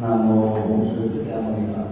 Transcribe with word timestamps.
nam 0.00 0.28
mô 0.28 0.48
bổn 0.48 0.88
sư 0.96 1.10
thích 1.14 1.24
ca 1.30 1.40
mâu 1.40 1.52
ni 1.52 1.66
phật. 1.76 1.84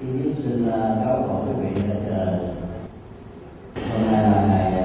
Kính 0.00 0.34
xin 0.42 0.70
cáo 1.04 1.22
hỏi 1.22 1.42
quý 1.46 1.52
vị 1.62 1.82
ra 1.88 1.94
chờ 2.08 2.38
hôm 3.92 4.12
nay 4.12 4.22
là 4.22 4.46
ngày 4.48 4.75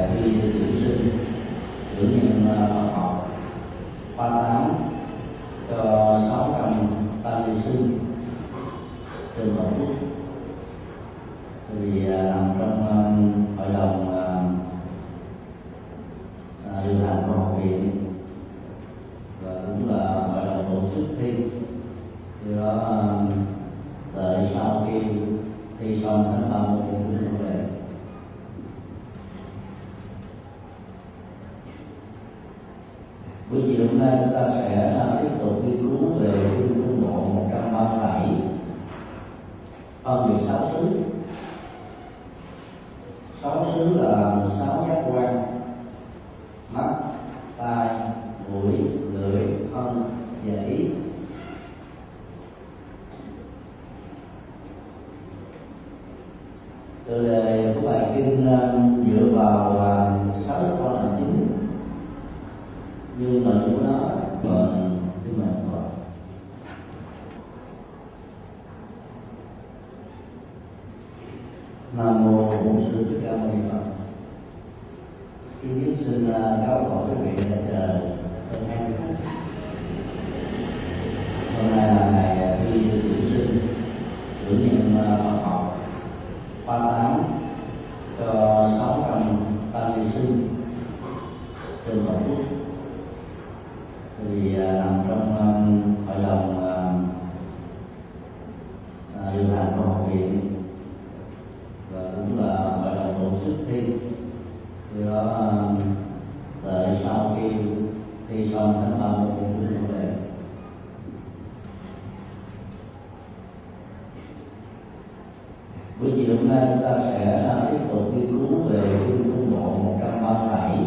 buổi 116.01 116.11
chiều 116.15 116.35
hôm 116.35 116.49
nay 116.49 116.67
chúng 116.69 116.83
ta 116.83 116.99
sẽ 117.03 117.55
tiếp 117.71 117.77
tục 117.91 118.01
nghiên 118.13 118.27
cứu 118.27 118.57
về 118.69 118.99
trung 119.25 119.51
bộ 119.51 119.69
137 119.83 120.77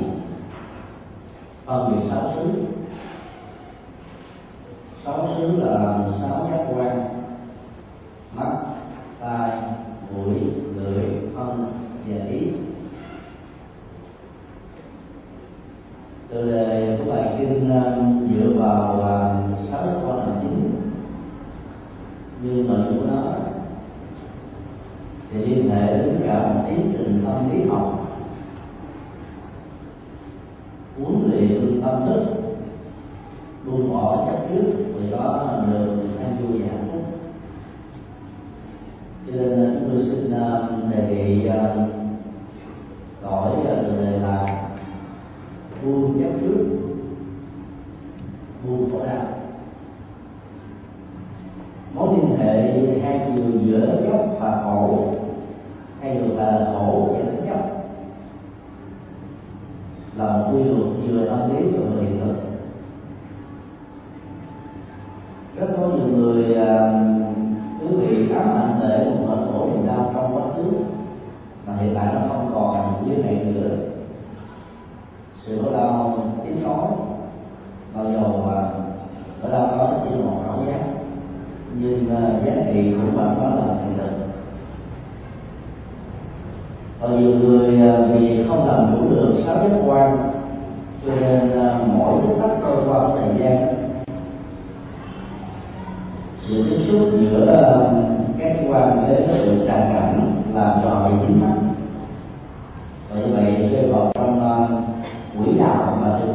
phân 1.64 1.90
biệt 1.90 2.06
sáu 2.10 2.32
xứ. 2.34 2.50
Sáu 5.04 5.28
xứ 5.36 5.56
là 5.56 6.08
sáu 6.20 6.48
giác 6.50 6.66
quan. 6.74 7.03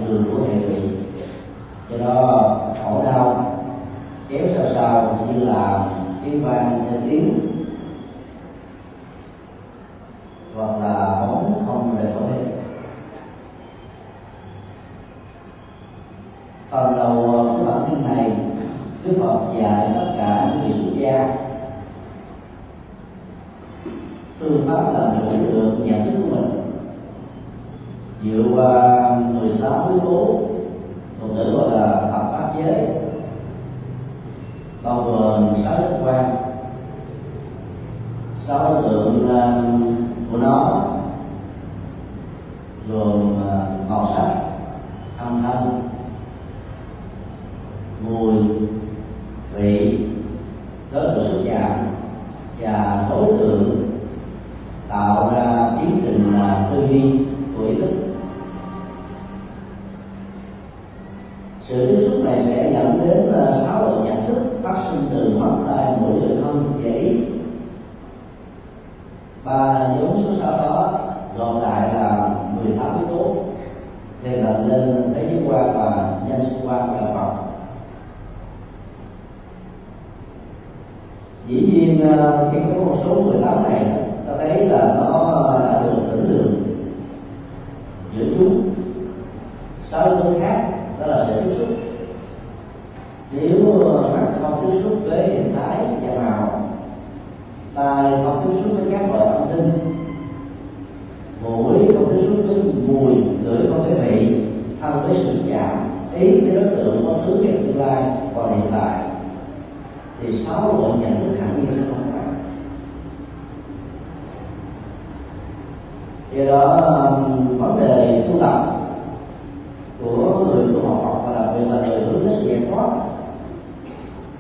giường 0.10 0.24
của 0.32 0.44
hệ 0.44 0.56
lụy. 0.56 0.80
Cho 1.90 1.98
đó, 1.98 2.58
khổ 2.84 3.04
đau, 3.06 3.56
kéo 4.30 4.48
sao 4.56 4.66
sao 4.76 5.28
như 5.28 5.46
là 5.46 5.90
tiếng 6.26 6.44
vang 6.44 6.86
trên 6.92 7.10
tiếng. 7.10 7.40
Hoặc 10.56 10.80
là 10.82 11.18
bóng 11.22 11.64
không 11.66 11.96
rời 11.96 12.14
khỏi 12.14 12.24
đây 12.32 12.60
phần 16.70 16.98
đầu 16.98 17.14
của 17.58 17.66
bản 17.66 17.86
tin 17.90 18.04
này, 18.04 18.32
đức 19.04 19.14
phật 19.22 19.40
dạy 19.58 19.92
tất 19.96 20.14
cả 20.18 20.52
những 20.52 20.68
vị 20.68 20.82
xuất 20.84 20.92
gia. 20.96 21.36
Phương 24.40 24.64
pháp 24.68 24.94
làm 24.94 25.12
chủ 25.22 25.38
được 25.54 25.76
nhận 25.84 26.06
thức 26.06 26.12
của 26.22 26.36
mình 26.36 26.59
dựa 28.24 28.44
qua 28.56 29.10
16 29.20 29.90
yếu 29.90 30.00
tố 30.00 30.40
còn 31.22 31.36
nữa 31.36 31.52
gọi 31.54 31.72
là 31.72 32.10
thập 32.12 32.32
pháp 32.32 32.54
giới. 32.58 32.88
Bao 34.84 35.04
gồm 35.04 35.54
sáu 35.64 35.74
giác 35.74 36.00
quan, 36.04 36.36
sáu 38.36 38.82
tượng 38.84 39.30
à, 39.30 39.62
của 40.32 40.38
nó, 40.38 40.84
gồm 42.90 43.36
à, 43.50 43.68
màu 43.90 44.12
sắc, 44.16 44.36
âm 45.18 45.44
thanh, 45.44 45.82
mùi 48.02 48.34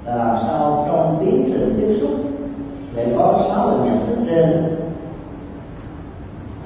là 0.09 0.15
làm 0.15 0.37
sao 0.47 0.87
trong 0.87 1.17
tiến 1.19 1.49
trình 1.53 1.77
tiếp 1.79 1.97
xúc 2.01 2.11
để 2.95 3.13
có 3.17 3.39
sáu 3.49 3.69
lần 3.69 3.85
nhận 3.85 4.07
thức 4.07 4.17
trên. 4.29 4.75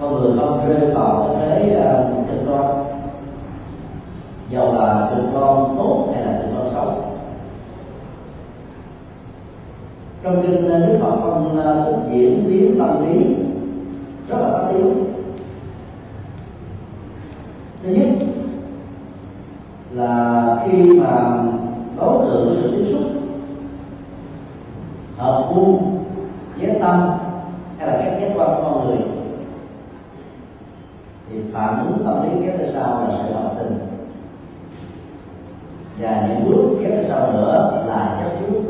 Con 0.01 0.13
người 0.13 0.39
không 0.39 0.59
rơi 0.67 0.91
vào 0.91 1.27
cái 1.27 1.49
thế 1.49 1.79
uh, 1.79 2.27
cực 2.27 2.47
đoan. 2.49 2.65
Dầu 4.49 4.73
là 4.73 5.11
cực 5.15 5.33
đoan 5.33 5.75
tốt 5.77 6.13
hay 6.13 6.25
là 6.25 6.41
cực 6.41 6.55
đoan 6.55 6.69
xấu. 6.73 6.85
Trong 10.23 10.41
kinh 10.41 10.71
à, 10.71 10.77
đức 10.77 10.97
phật 11.01 11.15
phong 11.21 11.59
uh, 11.59 11.65
à, 11.65 11.85
diễn 12.11 12.43
biến 12.47 12.79
tâm 12.79 13.05
lý 13.05 13.35
rất 14.29 14.37
là 14.39 14.49
tất 14.51 14.67
yếu 14.73 14.91
thứ 17.83 17.89
nhất 17.89 18.07
là 19.91 20.57
khi 20.65 20.99
mà 20.99 21.43
đối 21.97 22.25
tượng 22.25 22.45
của 22.45 22.55
sự 22.55 22.71
tiếp 22.71 22.91
xúc 22.91 23.23
hợp 25.23 25.53
gu 25.55 25.79
với 26.59 26.79
tâm 26.81 27.09
hay 27.77 27.87
là 27.87 27.93
các 27.97 28.19
giác 28.21 28.33
quan 28.35 28.49
của 28.55 28.63
con 28.63 28.87
người 28.87 28.97
thì 31.29 31.39
phản 31.51 31.85
ứng 31.87 32.05
tâm 32.05 32.23
lý 32.23 32.45
kéo 32.45 32.57
theo 32.57 32.67
sau 32.73 33.07
là 33.07 33.15
sự 33.23 33.33
hợp 33.33 33.53
tình 33.57 33.79
và 35.99 36.27
những 36.27 36.49
bước 36.49 36.77
kéo 36.81 36.91
theo 36.91 37.03
sau 37.03 37.33
nữa 37.33 37.83
là 37.87 38.19
chấp 38.23 38.29
trước 38.39 38.61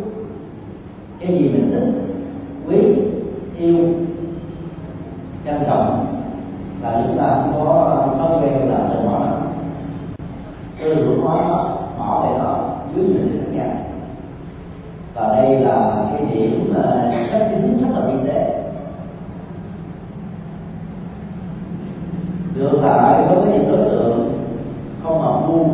cái 1.19 1.37
gì 1.37 1.49
mình 1.49 1.71
thích 1.71 1.93
quý 2.67 2.95
yêu 3.57 3.77
trân 5.45 5.63
trọng 5.67 6.05
là 6.81 7.03
chúng 7.07 7.17
ta 7.17 7.41
không 7.41 7.65
có 7.65 8.07
thói 8.17 8.41
quen 8.41 8.69
là 8.69 8.89
từ 8.89 9.07
bỏ 9.07 9.19
nó 9.19 9.37
tư 10.81 10.95
hữu 10.95 11.27
hóa 11.27 11.41
nó 11.47 11.77
bỏ 11.97 12.25
về 12.25 12.37
nó 12.37 12.59
dưới 12.95 13.05
mình 13.05 13.41
thức 13.41 13.51
nhận 13.51 13.93
và 15.13 15.27
đây 15.27 15.59
là 15.59 16.05
cái 16.11 16.25
điểm 16.35 16.73
cách 17.31 17.47
tính 17.51 17.77
rất 17.81 17.87
là 17.93 18.07
vi 18.07 18.27
tế 18.27 18.61
ngược 22.55 22.83
lại 22.83 23.25
đối 23.29 23.45
với 23.45 23.53
những 23.53 23.71
đối 23.71 23.89
tượng 23.89 24.43
không 25.03 25.21
hợp 25.21 25.41
gu 25.47 25.65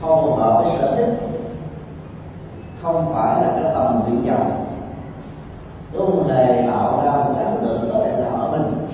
không 0.00 0.22
phù 0.22 0.34
hợp 0.34 0.62
với 0.62 0.72
sở 0.78 0.96
thích 0.96 1.18
không 2.82 3.14
phải 3.14 3.42
là 3.42 3.52
cái 3.62 3.72
tầm 3.74 4.00
nguyện 4.00 4.30
vọng 4.30 4.66
không 5.98 6.28
hề 6.28 6.66
tạo 6.70 7.02
ra 7.04 7.12
một 7.12 7.34
cái 7.34 7.44
ấn 7.44 7.60
tượng 7.60 7.90
tốt 7.92 8.02
đẹp 8.04 8.20
nào 8.20 8.46
ở 8.46 8.52
mình 8.52 8.88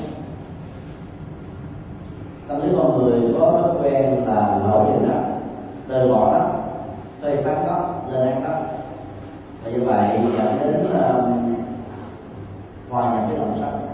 tâm 2.48 2.60
lý 2.60 2.68
con 2.76 2.98
người 2.98 3.34
có 3.40 3.52
thói 3.52 3.70
quen 3.82 4.24
là 4.26 4.58
lỗi 4.58 4.86
điều 4.86 5.08
đó 5.08 5.18
từ 5.88 6.12
bỏ 6.12 6.32
đó 6.32 6.48
phê 7.22 7.42
phán 7.44 7.66
đó 7.66 7.94
lên 8.12 8.30
án 8.30 8.44
đó 8.44 8.56
và 9.66 9.72
như 9.72 9.84
vậy 9.84 10.18
dẫn 10.36 10.58
đến 10.60 10.86
uh, 10.86 11.46
hòa 12.90 13.14
nhập 13.14 13.24
với 13.28 13.38
lòng 13.38 13.58
sống 13.60 13.88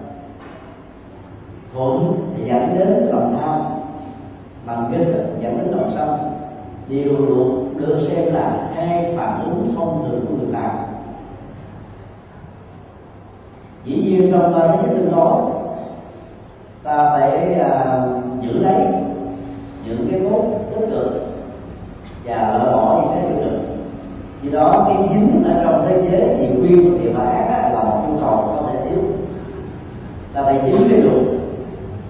thuận 1.74 2.14
thì 2.36 2.44
dẫn 2.48 2.78
đến 2.78 3.08
lòng 3.12 3.36
tham 3.40 3.60
bằng 4.66 4.92
nghịch 4.92 5.16
dẫn 5.40 5.58
đến 5.58 5.76
lòng 5.76 5.90
sân 5.94 6.18
đều 6.88 7.16
được, 7.16 7.64
được 7.76 8.00
xem 8.08 8.34
là 8.34 8.70
hai 8.74 9.14
phản 9.16 9.44
ứng 9.44 9.72
thông 9.76 10.04
thường 10.04 10.26
của 10.28 10.34
người 10.36 10.54
phạm 10.54 10.76
dĩ 13.84 13.96
nhiên 13.96 14.32
trong 14.32 14.54
thế 14.54 14.68
giới 14.76 14.94
tương 14.94 15.12
đối 15.12 15.42
ta 17.02 17.10
phải 17.12 17.56
uh, 17.60 18.42
giữ 18.42 18.52
lấy 18.62 18.86
những 19.86 20.06
cái 20.10 20.20
tốt 20.20 20.44
tích 20.70 20.86
cực 20.90 21.26
và 22.24 22.36
loại 22.36 22.72
bỏ 22.72 23.02
những 23.02 23.12
cái 23.14 23.22
tiêu 23.22 23.44
cực. 23.44 23.60
Vì 24.42 24.50
đó 24.50 24.84
cái 24.86 25.08
dính 25.10 25.44
ở 25.44 25.62
trong 25.64 25.84
thế 25.88 26.02
giới 26.10 26.36
thì 26.38 26.46
quyên 26.46 26.98
thì 26.98 26.98
thiện 26.98 27.14
và 27.14 27.24
ác 27.24 27.70
là 27.72 27.82
một 27.82 28.02
nhu 28.08 28.20
cầu 28.20 28.36
không 28.36 28.72
thể 28.72 28.90
thiếu. 28.90 29.02
Ta 30.34 30.42
phải 30.42 30.60
dính 30.64 30.88
cái 30.90 30.98
luật 30.98 31.22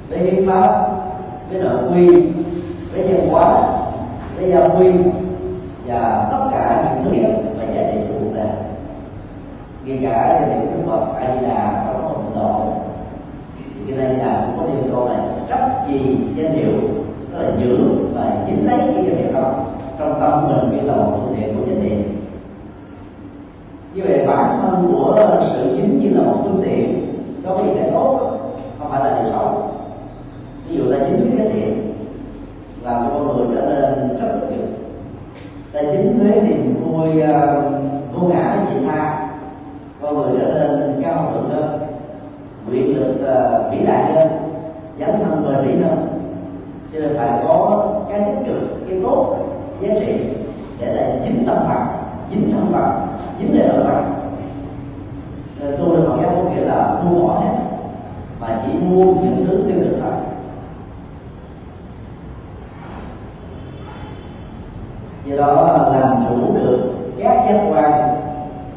với 0.09 0.19
hiến 0.19 0.49
pháp 0.49 0.89
với 1.51 1.61
nội 1.61 1.79
quy 1.93 2.07
với 2.93 3.09
nhân 3.09 3.29
hóa 3.31 3.63
với 4.37 4.51
gia 4.51 4.69
quy 4.69 4.93
và 5.87 6.29
tất 6.31 6.49
cả 6.53 6.95
những 6.95 7.05
thứ 7.05 7.11
nghiệp 7.11 7.33
và 7.59 7.65
giá 7.75 7.93
trị 7.93 7.99
của 8.09 8.15
cuộc 8.21 8.35
đời 8.35 8.47
ngay 9.85 9.99
cả 10.03 10.41
những 10.41 10.67
cái 10.67 10.77
đức 10.77 10.83
phật 10.87 11.07
a 11.21 11.35
di 11.35 11.47
đà 11.47 11.85
trong 11.87 12.03
một 12.03 12.15
tịnh 12.17 12.43
độ 12.43 12.72
thì 13.93 13.99
cái 13.99 14.15
là 14.19 14.47
cũng 14.47 14.59
có 14.59 14.73
điều 14.73 14.93
câu 14.93 15.09
này 15.09 15.19
chấp 15.49 15.85
trì 15.89 16.17
danh 16.37 16.53
hiệu 16.53 16.73
tức 17.33 17.39
là 17.43 17.51
giữ 17.61 17.79
và 18.15 18.37
dính 18.47 18.67
lấy 18.67 18.79
cái 18.79 19.05
danh 19.05 19.17
hiệu 19.17 19.33
đó 19.35 19.55
trong 19.99 20.21
tâm 20.21 20.49
mình 20.49 20.77
như 20.77 20.87
là 20.87 20.97
một 20.97 21.13
phương 21.17 21.37
tiện 21.37 21.57
của 21.57 21.67
chánh 21.67 21.83
niệm. 21.83 22.03
Như 23.95 24.03
vậy 24.09 24.27
bản 24.27 24.59
thân 24.63 24.93
của 24.93 25.41
sự 25.53 25.77
dính 25.77 26.01
như 26.01 26.17
là 26.17 26.23
một 26.23 26.39
phương 26.45 26.63
tiện 26.65 27.07
có 27.47 27.57
cái 27.57 27.67
gì 27.67 27.73
cái 27.77 27.91
tốt 27.91 28.19
không? 28.79 28.91
Phải 28.91 29.05
là 29.05 29.23
điều 29.23 29.33
xấu. 29.33 29.71
Ví 30.69 30.77
dụ 30.77 30.93
ta 30.93 30.99
dính 30.99 31.31
với 31.31 31.39
cái 31.39 31.49
thiện 31.53 31.95
làm 32.83 33.03
cho 33.03 33.11
con 33.15 33.37
người 33.37 33.57
trở 33.57 33.61
nên 33.61 34.17
rất 34.17 34.41
tích 34.41 34.57
cực. 34.57 34.69
Ta 35.73 35.81
dính 35.93 36.19
với 36.19 36.41
niềm 36.41 36.85
vui 36.85 37.09
uh, 37.23 37.73
vô 38.15 38.29
ngã 38.29 38.57
vị 38.71 38.87
tha 38.87 39.29
con 40.03 40.15
người 40.15 40.41
trở 40.41 40.47
nên 40.53 41.03
cao 41.03 41.33
thượng 41.35 41.51
hơn 41.51 41.82
được 43.03 43.15
uh, 43.23 43.73
vĩ 43.73 43.87
đại 43.87 44.13
hơn 44.13 44.29
dấn 44.99 45.11
thân 45.25 45.45
bền 45.45 45.67
bỉ 45.67 45.83
hơn. 45.83 46.09
Cho 46.93 47.01
nên 47.01 47.17
phải 47.19 47.31
có 47.49 47.87
cái 48.11 48.21
tích 48.21 48.47
cực 48.47 48.89
cái 48.89 49.01
tốt 49.03 49.37
giá 49.81 49.89
trị 50.01 50.15
để 50.81 50.95
là 50.95 51.17
dính 51.25 51.47
tâm 51.47 51.57
phật 51.57 51.85
dính 52.31 52.53
thân 52.53 52.73
phật 52.73 52.93
dính 53.39 53.59
lễ 53.59 53.69
vào. 53.69 53.85
phật. 53.85 54.03
Ờ, 55.61 55.77
tu 55.77 55.97
được 55.97 56.05
Phật 56.09 56.23
giáo 56.23 56.33
có 56.37 56.51
nghĩa 56.51 56.65
là 56.65 57.01
buông 57.05 57.27
bỏ 57.27 57.41
hết 57.41 57.53
mà 58.41 58.61
chỉ 58.67 58.73
mua 58.89 59.05
những 59.05 59.47
thứ 59.47 59.65
tiêu 59.69 59.77
cực 59.81 59.99
thôi 60.03 60.13
do 65.25 65.37
đó 65.37 65.89
làm 66.01 66.25
chủ 66.29 66.55
được 66.55 66.93
các 67.19 67.45
giác 67.49 67.61
quan 67.71 67.93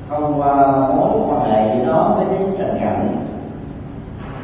thông 0.09 0.41
qua 0.41 0.55
mối 0.95 1.09
quan 1.29 1.51
hệ 1.51 1.75
giữa 1.75 1.85
nó 1.85 2.13
với 2.15 2.25
cái 2.29 2.47
trần 2.57 2.77
cảnh 2.81 3.24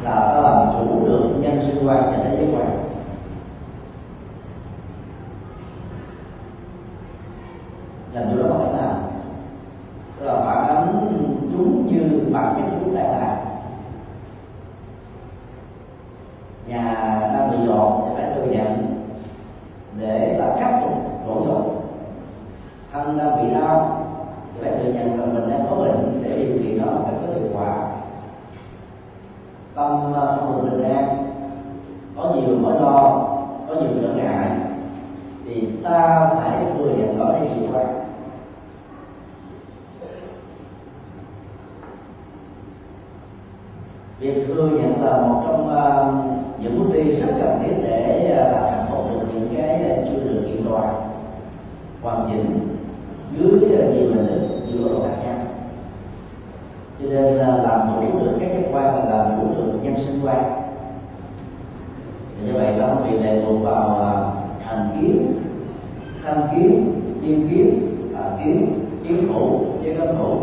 là 0.04 0.14
ta 0.14 0.40
làm 0.40 0.68
chủ 0.72 1.06
được 1.06 1.30
nhân 1.40 1.62
sinh 1.66 1.88
quan 1.88 2.02
và 2.06 2.16
thế 2.24 2.36
giới 2.36 2.54
quan 2.54 2.66
làm 8.12 8.24
chủ 8.30 8.42
đó 8.42 8.48
bằng 8.48 8.60
cách 8.62 8.82
nào 8.82 9.10
tức 10.18 10.26
là 10.26 10.40
phản 10.40 10.68
ánh 10.68 11.08
chúng 11.52 11.86
như 11.86 12.30
bản 12.32 12.54
chất 12.56 12.76
chúng 12.80 12.94
đã 12.94 13.02
là 13.02 13.44
nhà 16.66 16.94
đang 17.34 17.50
bị 17.50 17.66
dọn 17.66 18.02
thì 18.04 18.14
phải 18.16 18.32
thừa 18.34 18.46
nhận 18.46 18.96
để 19.98 20.36
là 20.38 20.56
khắc 20.60 20.80
phục 20.82 21.26
lỗi 21.26 21.42
dọn 21.46 21.80
thân 22.92 23.18
đang 23.18 23.42
bị 23.42 23.54
đau 23.54 24.06
thì 24.54 24.60
phải 24.62 24.70
thừa 24.70 24.92
nhận 24.92 25.18
rằng 25.18 25.34
mình 25.34 25.50
đang 25.50 25.66
có 25.70 25.76
bệnh 25.76 26.22
để 26.22 26.36
điều 26.36 26.58
trị 26.58 26.78
nó 26.78 26.86
một 26.86 27.02
cách 27.06 27.14
có 27.26 27.32
hiệu 27.32 27.48
quả 27.54 27.88
tâm 29.92 30.14
à, 30.14 30.36
không 30.36 30.70
được 30.70 30.70
bình 30.70 30.90
an. 30.90 31.26
Có 32.16 32.34
nhiều 32.34 32.58
nỗi 32.60 32.80
lo 32.80 33.28
có 33.68 33.74
nhiều 33.74 33.90
trở 34.02 34.08
ngại. 34.08 34.50
Thì 35.46 35.68
ta 35.84 36.28
phải 36.36 36.64
vừa 36.78 36.90
nhận 36.90 37.18
đó 37.18 37.32
để 37.32 37.48
vượt 37.48 37.66
qua. 37.72 37.84
Việc 44.20 44.46
thừa 44.46 44.68
nhận 44.68 45.04
là 45.04 45.20
một 45.20 45.42
trong 45.46 45.68
uh, 45.68 46.60
những 46.60 46.78
bước 46.78 46.94
đi 46.94 47.12
rất 47.12 47.32
cần 47.40 47.58
thiết 47.62 47.74
để 47.82 48.34
à, 48.38 48.66
khắc 48.70 48.88
phục 48.90 49.10
được 49.10 49.26
những 49.34 49.48
cái 49.56 50.04
chưa 50.08 50.28
được 50.28 50.42
kiện 50.46 50.64
toàn. 50.68 50.94
Hoàn 52.02 52.30
chỉnh 52.32 52.76
dưới 53.36 53.78
à, 53.78 53.86
nhiều 53.86 54.08
hình 54.14 54.26
thức 54.26 54.48
nhiều 54.66 54.88
độ 54.88 55.00
khác. 55.02 55.22
nhau 55.24 55.31
cho 57.02 57.08
nên 57.08 57.36
làm 57.36 57.80
chủ 57.94 58.18
được 58.18 58.32
các 58.40 58.48
giác 58.54 58.68
quan 58.72 58.94
và 58.94 59.16
làm 59.16 59.40
chủ 59.40 59.54
được 59.54 59.72
nhân 59.82 59.94
sinh 60.06 60.20
quan 60.24 60.62
như 62.46 62.52
vậy 62.52 62.74
nó 62.78 62.86
không 62.86 63.10
bị 63.10 63.18
lệ 63.18 63.42
thuộc 63.44 63.62
vào 63.62 63.98
à, 63.98 64.12
hành 64.64 64.88
kiến 65.00 65.34
tham 66.24 66.36
kiến 66.54 67.00
tiên 67.22 67.48
kiến 67.50 67.96
à, 68.16 68.24
kiến 68.44 68.78
kiến 69.08 69.28
thủ 69.28 69.60
với 69.82 69.96
cấm 69.98 70.16
thủ. 70.18 70.36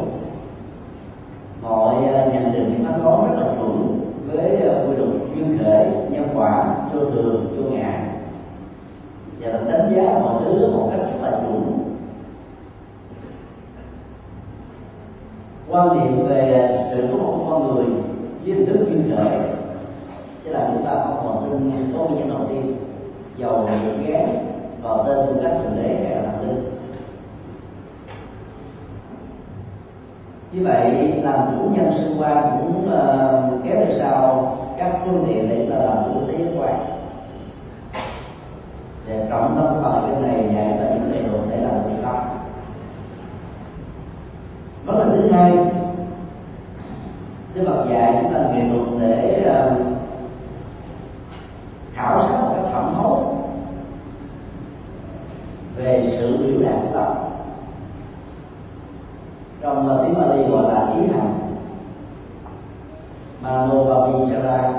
Mọi 1.61 1.95
à, 2.05 2.25
nhận 2.25 2.53
định 2.53 2.85
phán 2.85 3.03
đoán 3.03 3.27
rất 3.27 3.41
là 3.41 3.53
chuẩn 3.55 4.01
với 4.27 4.55
à, 4.55 4.73
quy 4.87 4.95
luật 4.95 5.09
duyên 5.35 5.57
khể 5.59 5.91
nhân 6.09 6.27
quả 6.33 6.75
vô 6.93 7.05
thường 7.05 7.55
vô 7.57 7.69
ngã. 7.71 8.07
Và 9.39 9.51
đánh 9.51 9.91
giá 9.95 10.19
mọi 10.23 10.43
thứ 10.43 10.71
một 10.73 10.89
cách 10.91 10.99
rất 10.99 11.29
là 11.29 11.31
chuẩn 11.31 11.79
quan 15.69 15.99
niệm 15.99 16.27
về 16.27 16.69
sự 16.91 17.07
có 17.11 17.17
một 17.17 17.45
con 17.49 17.67
người 17.67 17.85
với 18.45 18.55
hình 18.55 18.65
thức 18.65 18.85
duyên 18.87 19.11
khởi 19.15 19.39
chứ 20.45 20.51
là 20.51 20.69
chúng 20.73 20.85
ta 20.85 20.91
không 20.91 21.17
còn 21.23 21.49
tin 21.49 21.93
có 21.97 22.03
nguyên 22.03 22.19
nhân 22.19 22.29
đầu 22.29 22.47
tiên 22.49 22.75
giàu 23.37 23.69
được 23.83 24.05
ghé 24.05 24.27
vào 24.83 25.03
tên 25.07 25.17
của 25.17 25.41
các 25.43 25.51
thượng 25.51 25.83
đế 25.83 25.95
hay 25.95 26.15
là 26.15 26.31
thần 26.31 26.47
linh. 26.47 26.63
Như 30.51 30.65
vậy 30.65 31.13
làm 31.23 31.39
chủ 31.51 31.69
nhân 31.69 31.93
xung 31.93 32.21
quanh 32.21 32.59
cũng 32.61 32.87
uh, 32.87 33.65
kéo 33.65 33.75
theo 33.75 33.91
sau 33.91 34.57
các 34.77 34.99
phương 35.05 35.25
tiện 35.27 35.49
để 35.49 35.55
chúng 35.57 35.71
ta 35.71 35.85
làm 35.85 35.97
chủ 36.05 36.19
thế 36.27 36.37
giới 36.37 36.57
quan. 36.57 36.75
Để 39.07 39.27
trọng 39.29 39.55
tâm 39.55 39.83
vào 39.83 40.01
cái 40.07 40.21
này 40.21 40.55
dạy 40.55 40.77
ta 40.79 40.95
những 40.95 41.11
nghệ 41.11 41.21
để 41.49 41.57
làm 41.57 41.73
chủ 41.83 41.89
tâm 42.03 42.38
đó 44.91 44.99
là 44.99 45.05
thứ 45.11 45.31
hai. 45.31 45.51
Đức 47.53 47.63
Phật 47.67 47.85
dạy 47.89 48.19
chúng 48.21 48.33
ta 48.33 48.39
nghệ 48.39 48.69
thuật 48.69 48.87
để 49.01 49.45
uh, 49.49 49.77
khảo 51.93 52.23
sát 52.23 52.41
một 52.41 52.53
cách 52.55 52.71
thẩm 52.71 52.93
thấu 52.95 53.35
về 55.77 56.09
sự 56.11 56.37
biểu 56.37 56.61
đạt 56.61 56.75
của 56.81 56.99
tâm 56.99 57.15
trong 59.61 59.87
uh, 59.87 60.05
tiếng 60.05 60.21
Bali 60.21 60.43
gọi 60.43 60.73
là 60.73 60.93
ý 60.95 61.07
hành. 61.07 61.35
Ra, 64.43 64.73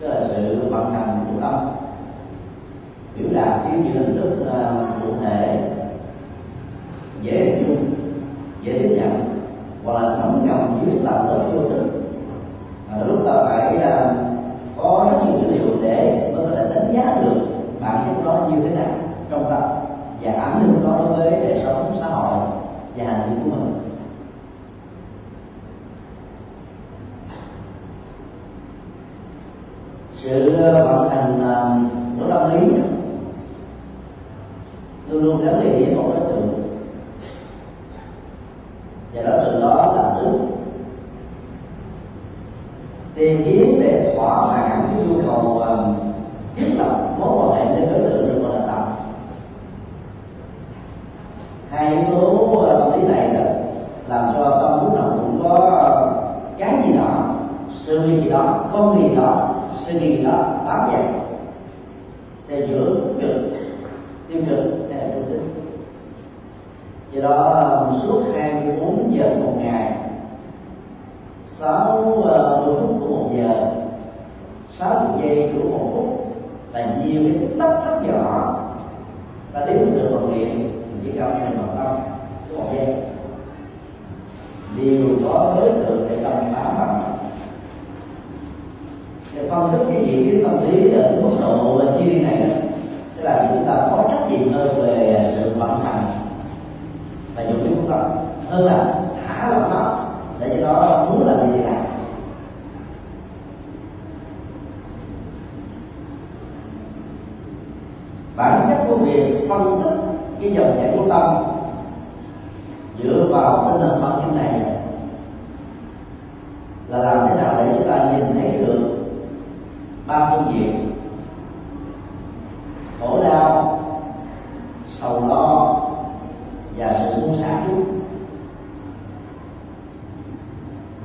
tức 0.00 0.08
là 0.08 0.20
sự 0.28 0.68
vận 0.70 0.92
hành 0.92 1.24
của 1.26 1.40
tâm 1.40 1.68
biểu 3.18 3.28
đạt 3.32 3.60
dưới 3.64 3.80
những 3.80 3.92
hình 3.92 4.16
thức 4.16 4.36
uh, 4.42 5.02
cụ 5.02 5.12
thể 5.20 5.70
dễ 7.22 7.44
hình 7.44 7.66
dung 7.66 7.95
dễ 8.66 8.74
tiếp 8.78 8.90
nhận 8.94 9.10
hoặc 9.84 9.92
là 9.92 10.16
nóng 10.18 10.44
ngầm 10.46 10.78
dưới 10.82 10.96
tầng 11.04 11.26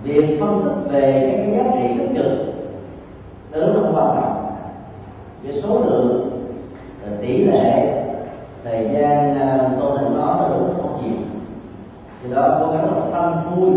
việc 0.03 0.37
phân 0.39 0.61
tích 0.63 0.91
về 0.91 1.29
các 1.31 1.43
cái 1.43 1.57
giá 1.57 1.71
trị 1.73 1.97
tích 1.97 2.23
cực 2.23 2.31
từ 3.51 3.61
nó 3.61 3.81
không 3.81 3.95
quan 3.95 4.15
trọng 4.15 4.55
về 5.43 5.51
số 5.51 5.79
lượng 5.79 6.31
à, 7.05 7.09
tỷ 7.21 7.45
lệ, 7.45 8.03
thời 8.63 8.89
gian 8.93 9.39
à, 9.39 9.69
tô 9.79 9.97
đó 9.97 10.09
nó 10.15 10.49
đúng 10.53 10.73
không 10.81 11.01
nhiều. 11.03 11.21
Thì 12.23 12.33
đó 12.33 12.57
cố 12.59 12.71
gắng 12.71 12.85
là 12.85 13.01
phân 13.11 13.33
phui 13.43 13.71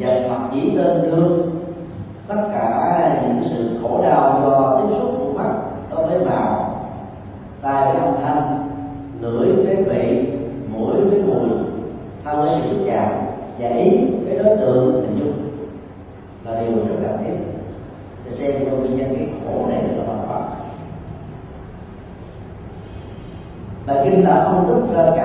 và 0.00 0.28
mặt 0.28 0.48
chỉ 0.52 0.76
tên 0.76 1.02
được 1.02 1.52
tất 2.28 2.42
cả 2.52 3.22
những 3.26 3.44
sự 3.50 3.78
khổ 3.82 4.02
đau 4.02 4.40
do 4.44 4.80
tiếp 4.80 4.96
xúc 4.98 5.14
của 5.18 5.32
mắt 5.32 5.52
đối 5.90 6.06
với 6.06 6.18
màu 6.24 6.78
tai 7.62 7.92
với 7.92 8.02
âm 8.02 8.14
thanh 8.22 8.68
lưỡi 9.20 9.52
với 9.52 9.76
vị 9.76 10.26
mũi 10.68 10.94
với 10.94 11.22
mùi 11.22 11.48
thân 12.24 12.36
với 12.36 12.50
sự 12.50 12.68
xúc 12.68 12.78
chạm 12.86 13.08
và 13.58 13.68
ý 13.68 13.90
với 14.24 14.38
đối 14.38 14.56
tượng 14.56 15.02
hình 15.02 15.18
dung 15.18 15.32
là 16.44 16.60
điều 16.60 16.76
rất 16.76 16.94
cần 17.02 17.18
thiết 17.24 17.34
để 18.24 18.30
xem 18.30 18.52
cho 18.66 18.76
nguyên 18.76 18.96
nhân 18.96 19.14
cái 19.16 19.28
khổ 19.44 19.66
này 19.68 19.82
là 19.82 20.04
bằng 20.06 20.26
pháp 20.28 20.42
và 23.86 24.04
kinh 24.04 24.24
đã 24.92 25.21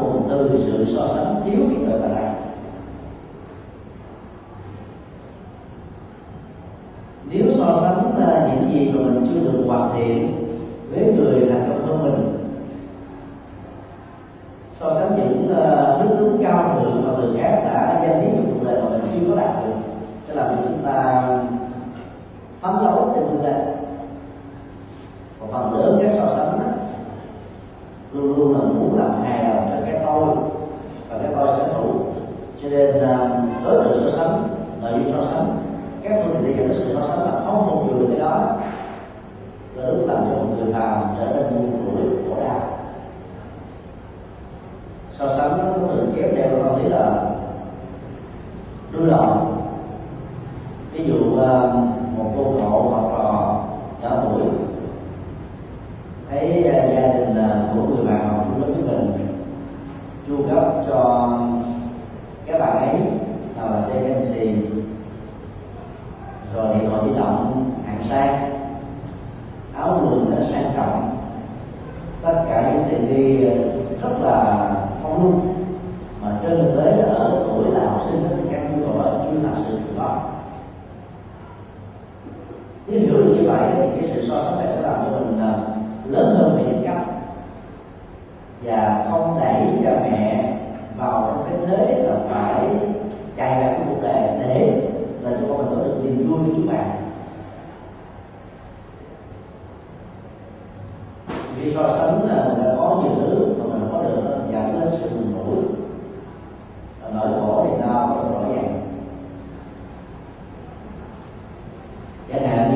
nguồn 0.00 0.28
từ 0.28 0.60
sự 0.66 0.96
so 0.96 1.08
sánh 1.14 1.42
thiếu 1.44 1.60
cái 1.68 1.78
người 1.78 2.00
mà 2.00 2.08
làm 2.08 2.34
nếu 7.28 7.52
so 7.52 7.80
sánh 7.82 8.00
những 8.48 8.70
gì 8.70 8.92
mà 8.92 9.02
mình 9.02 9.26
chưa 9.28 9.40
được 9.40 9.64
hoàn 9.66 9.92
thiện 9.94 10.29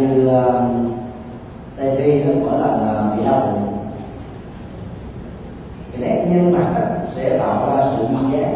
như 0.00 0.28
ờ, 0.28 0.68
tây 1.76 1.96
phi 1.98 2.22
nó 2.22 2.33
mỗi 2.40 2.61
lần 2.61 3.16
bị 3.16 3.24
đau 3.24 3.40
bụng 3.40 3.78
cái 5.92 6.00
nét 6.00 6.26
nhân 6.30 6.52
mặt 6.52 6.98
sẽ 7.14 7.38
tạo 7.38 7.76
ra 7.76 7.85
sự 7.96 8.07
mặc 8.12 8.20
giá 8.33 8.48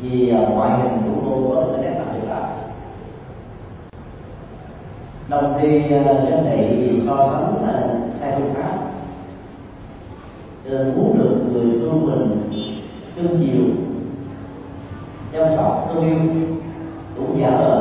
vì 0.00 0.28
ờ, 0.28 0.48
ngoại 0.50 0.80
hình 0.80 0.98
của 1.04 1.20
cô 1.24 1.48
có 1.48 1.60
được 1.60 1.72
cái 1.72 1.84
nét 1.84 1.98
mặt 1.98 2.14
được 2.14 2.28
đó 2.28 2.48
đồng 5.28 5.58
thi 5.60 5.82
ờ, 5.90 6.30
đơn 6.30 6.44
vị 6.50 7.00
so 7.06 7.28
sánh 7.32 7.66
là 7.66 8.00
sai 8.14 8.32
phương 8.36 8.54
pháp. 8.54 8.78
Nên 10.64 10.94
muốn 10.96 11.18
được 11.18 11.36
người 11.52 11.80
thương 11.80 12.06
mình 12.06 12.50
thương 13.16 13.38
chiều 13.40 13.64
chăm 15.32 15.56
sóc 15.56 15.88
thương 15.94 16.04
yêu, 16.06 16.18
cũng 17.16 17.40
giả 17.40 17.50
vờ 17.50 17.79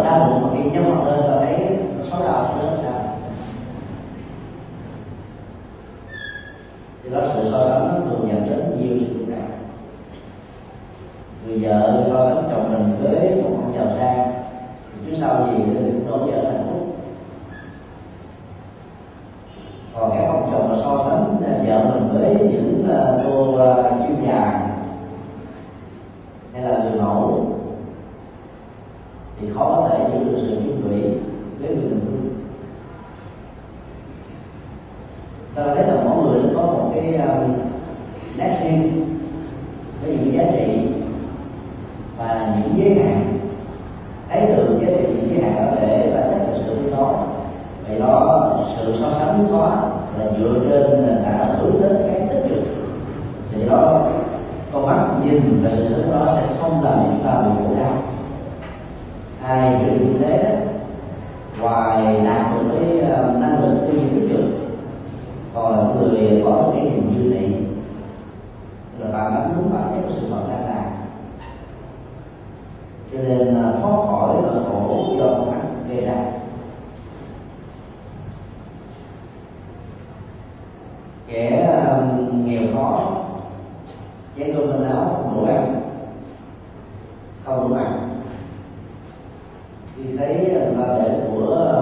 khi 90.04 90.18
thấy 90.18 90.52
ờ, 90.56 90.72
là 90.72 91.00
để 91.04 91.20
của 91.28 91.74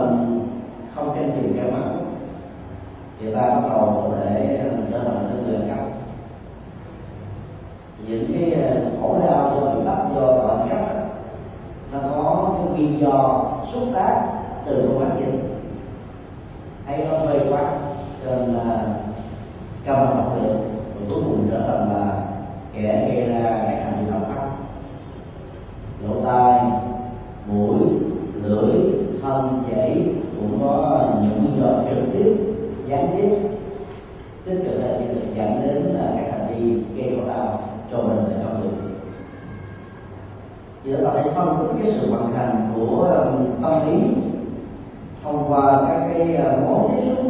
không 0.96 1.16
canh 1.16 1.32
chừng 1.36 1.54
cái 1.58 1.72
mẫu 1.72 1.98
thì 3.20 3.34
ta 3.34 3.42
bắt 3.42 3.62
đầu 3.70 4.10
có 4.12 4.18
thể 4.18 4.58
ờ, 4.64 4.78
trở 4.92 5.04
thành 5.04 5.28
những 5.30 5.48
người 5.48 5.70
cấp 5.70 5.86
những 8.08 8.26
cái 8.34 8.62
ờ, 8.64 8.76
khổ 9.02 9.20
đau 9.20 9.56
do 9.56 9.70
bị 9.70 9.86
bắt, 9.86 9.98
do 10.16 10.22
tội 10.22 10.70
cấp 10.70 10.80
nó 11.92 12.00
có 12.12 12.54
cái 12.58 12.68
nguyên 12.68 13.00
do 13.00 13.46
xuất 13.74 13.86
phát 13.94 14.28
từ 14.66 14.76
cái 14.76 14.98
quán 14.98 15.20
dịch 15.20 15.40
hay 16.86 17.06
nó 17.12 17.26
vây 17.26 17.40
quanh 17.50 17.80
cho 18.26 18.36
nên 18.36 18.54
là 18.54 18.86
cầm 19.86 20.17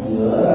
giữa 0.09 0.46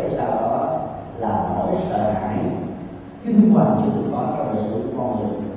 kéo 0.00 0.10
sau 0.16 0.30
đó 0.30 0.78
là 1.18 1.54
nỗi 1.56 1.74
sợ 1.88 2.12
hãi. 2.12 2.38
Kinh 3.24 3.50
hoàng 3.50 3.80
chưa 3.82 3.90
từng 3.94 4.12
có 4.12 4.34
trong 4.38 4.52
lịch 4.52 4.64
sử 4.64 4.82
con 4.96 5.16
người. 5.18 5.48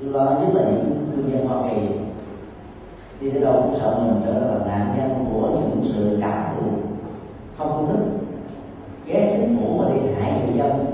Điều 0.00 0.12
Lo 0.12 0.24
nhất 0.24 0.54
là 0.54 0.70
những 0.70 1.12
cư 1.16 1.32
dân 1.32 1.46
hoa 1.48 1.70
kỳ. 1.70 1.88
Đi 3.20 3.30
tới 3.30 3.40
đâu 3.40 3.62
cũng 3.62 3.80
sợ 3.80 3.98
mình 3.98 4.22
trở 4.24 4.32
thành 4.32 4.68
nạn 4.68 4.94
nhân 4.96 5.24
của 5.32 5.48
những 5.50 5.84
sự 5.94 6.18
cảm 6.22 6.42
thù 6.56 6.66
không 7.58 7.86
thức, 7.86 7.96
thích 7.96 8.20
ghét 9.06 9.36
chính 9.36 9.56
phủ 9.56 9.78
mà 9.78 9.94
đi 9.94 10.00
hại 10.12 10.32
người 10.32 10.58
dân 10.58 10.86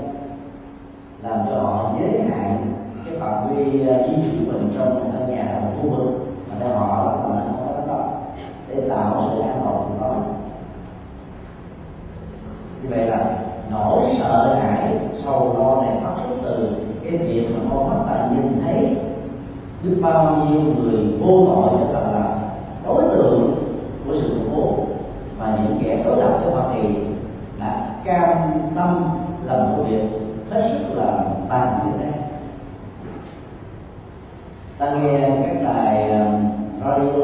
làm 1.23 1.39
cho 1.49 1.59
họ 1.59 1.93
giới 1.99 2.21
hạn 2.21 2.73
cái 3.05 3.19
phạm 3.19 3.55
vi 3.55 3.87
ờ, 3.87 4.07
di 4.07 4.31
chuyển 4.31 4.47
mình 4.47 4.73
trong 4.77 5.11
căn 5.13 5.35
nhà 5.35 5.59
một 5.61 5.71
khu 5.81 5.89
vực 5.89 6.27
mà 6.49 6.55
theo 6.59 6.69
họ 6.69 7.05
là 7.05 7.43
không 7.45 7.75
có 7.75 7.87
đó 7.87 8.09
để 8.67 8.89
tạo 8.89 9.29
sự 9.29 9.41
an 9.41 9.61
toàn 9.63 9.77
tuyệt 9.89 10.01
đối 10.01 10.37
vậy 12.89 13.07
là 13.07 13.25
nỗi 13.71 14.03
sợ 14.17 14.55
hãi 14.61 14.93
sầu 15.13 15.55
lo 15.57 15.81
này 15.81 15.95
phát 16.03 16.15
xuất 16.23 16.35
từ 16.43 16.69
cái 17.03 17.17
việc 17.17 17.47
mà 17.53 17.59
con 17.69 17.89
mắt 17.89 17.95
ta 18.07 18.29
nhìn 18.31 18.61
thấy 18.63 18.95
biết 19.83 19.95
bao 20.01 20.35
nhiêu 20.35 20.61
người 20.61 21.17
vô 21.19 21.45
tội 21.45 21.79
cho 21.79 21.93
thật 21.93 22.11
là 22.13 22.37
đối 22.85 23.03
tượng 23.03 23.55
của 24.07 24.15
sự 24.15 24.29
khủng 24.29 24.55
bố. 24.55 24.85
Và 25.39 25.57
những 25.57 25.79
kẻ 25.83 26.03
đối 26.05 26.17
lập 26.17 26.39
với 26.43 26.53
hoa 26.53 26.73
kỳ 26.73 26.95
đã 27.59 27.95
cam 28.05 28.37
tâm 28.75 29.03
làm 29.45 29.59
một 29.59 29.83
việc 29.89 30.03
hết 30.49 30.69
sức 30.71 30.95
là 30.95 31.23
tàn 31.49 31.79
như 31.85 31.91
thế. 31.99 32.11
Ta 34.77 34.91
nghe 34.91 35.29
các 35.43 35.63
đài 35.63 36.11
um, 36.11 36.49
radio 36.85 37.23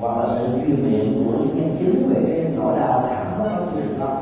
hoặc 0.00 0.18
là 0.18 0.34
sự 0.38 0.46
chuyên 0.66 0.90
miệng 0.90 1.24
của 1.24 1.32
những 1.32 1.56
nhân 1.56 1.76
chứng 1.78 2.08
về 2.08 2.20
cái 2.26 2.52
nỗi 2.56 2.78
đau 2.78 3.04
thảm 3.08 3.26
đó 3.38 3.44
có 3.58 3.66
chuyện 3.74 4.00
đó 4.00 4.16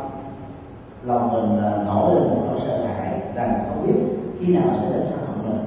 lòng 1.05 1.33
mình 1.33 1.65
à, 1.65 1.85
nổi 1.87 2.15
lên 2.15 2.29
một 2.29 2.43
nỗi 2.47 2.61
sợ 2.67 2.85
hãi 2.87 3.21
rằng 3.35 3.65
không 3.69 3.87
biết 3.87 4.03
khi 4.39 4.55
nào 4.55 4.69
sẽ 4.75 4.91
đến 4.93 5.07
thân 5.11 5.21
phận 5.27 5.49
mình. 5.49 5.65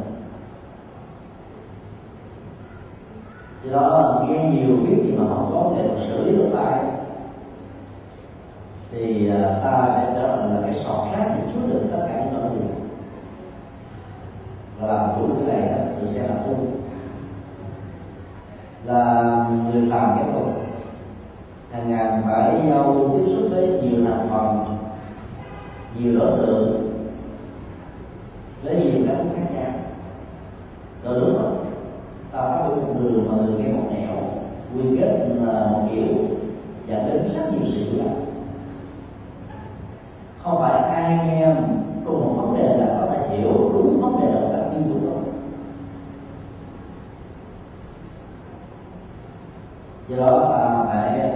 Thì 3.63 3.71
đó, 3.71 4.23
nghe 4.27 4.49
nhiều 4.49 4.77
biết 4.77 4.97
gì 5.03 5.11
mà 5.17 5.23
không 5.29 5.51
có 5.53 5.69
nghệ 5.69 5.87
thuật 5.87 6.07
xử 6.07 6.23
lý 6.25 6.31
lỗ 6.31 6.57
tai 6.57 6.79
thì 8.91 9.29
à, 9.29 9.59
ta 9.63 9.89
sẽ 9.95 10.11
trở 10.15 10.35
thành 10.35 10.55
là 10.55 10.61
cái 10.61 10.73
sọt 10.73 11.11
rác 11.11 11.35
để 11.35 11.53
chứa 11.53 11.67
đựng 11.67 11.87
tất 11.91 12.05
cả 12.07 12.23
những 12.23 12.33
nỗi 12.33 12.49
niềm 12.49 12.69
và 14.79 14.87
làm 14.87 15.09
chủ 15.15 15.27
cái 15.35 15.57
này 15.57 15.69
đó 15.69 15.83
được 16.01 16.07
xem 16.07 16.25
là 16.27 16.35
tu. 16.35 16.55
Là 18.85 19.45
người 19.49 19.89
phàm 19.91 20.15
cái 20.15 20.25
tục 20.33 20.53
hàng 21.71 21.91
ngàn 21.91 22.21
phải 22.25 22.61
giao 22.69 23.09
tiếp 23.13 23.33
xúc 23.33 23.47
với 23.51 23.67
nhiều 23.67 24.05
thành 24.05 24.27
phần 24.29 24.75
nhiều 25.99 26.19
đối 26.19 26.39
tượng 26.39 26.91
với 28.63 28.75
nhiều 28.75 29.07
các 29.07 29.17
khác 29.35 29.47
nhau. 29.53 29.71
Từ 31.03 31.19
lúc 31.19 31.37
đó 31.37 31.51
ta 32.31 32.39
phát 32.41 32.67
biểu 32.67 32.75
một 32.75 32.99
đường 32.99 33.27
mà 33.27 33.35
người 33.35 33.55
nghe 33.55 33.71
một 33.71 33.83
nẻo 33.91 34.15
quy 34.75 34.99
kết 34.99 35.27
là 35.41 35.65
một 35.65 35.81
kiểu 35.91 36.07
dẫn 36.87 37.05
đến 37.07 37.27
rất 37.33 37.51
nhiều 37.51 37.71
sự 37.71 37.79
hiểu 37.79 37.99
lầm 37.99 38.25
không 40.45 40.61
phải 40.61 40.81
ai 40.81 41.27
nghe 41.27 41.47
cùng 42.05 42.23
một 42.23 42.33
vấn 42.37 42.55
đề 42.55 42.77
là 42.77 42.97
có 42.99 43.07
thể 43.11 43.37
hiểu 43.37 43.49
đúng 43.73 44.01
vấn 44.01 44.21
đề 44.21 44.33
đồng 44.33 44.49
cảm 44.51 44.71
như 44.71 44.77
nghiên 44.77 44.89
cứu 44.89 45.03
đâu 45.03 45.21
do 50.07 50.17
đó, 50.17 50.49
ta 50.51 50.83
phải 50.87 51.34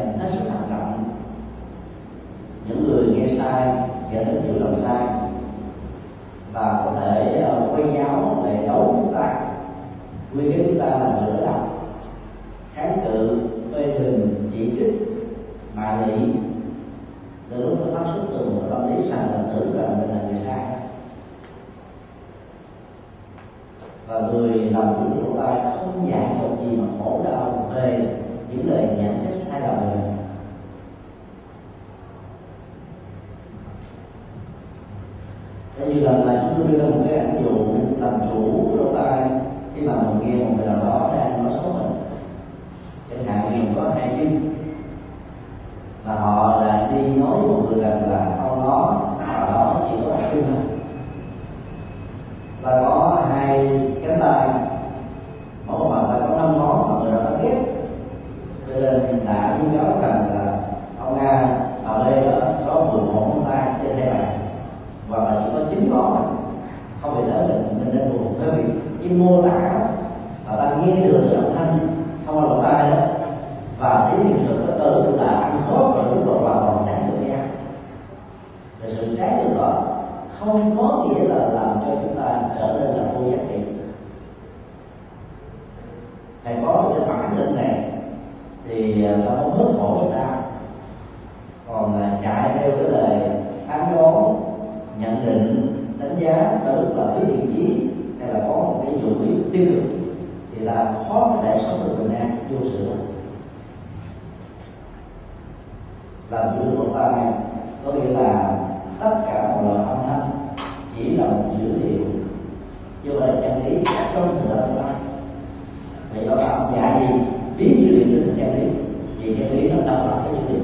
thì 119.30 119.44
chân 119.44 119.58
lý 119.58 119.70
nó 119.70 119.76
độc 119.76 120.08
lập 120.08 120.22
với 120.24 120.34
dữ 120.34 120.54
liệu 120.54 120.64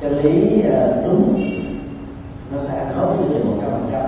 chân 0.00 0.18
lý 0.18 0.62
ờ, 0.62 1.02
đúng, 1.06 1.34
nó 2.52 2.60
sẽ 2.60 2.84
khớp 2.94 3.08
với 3.08 3.16
dữ 3.18 3.34
liệu 3.34 3.44
một 3.44 3.56
trăm 3.60 3.70
phần 3.70 3.88
trăm. 3.92 4.02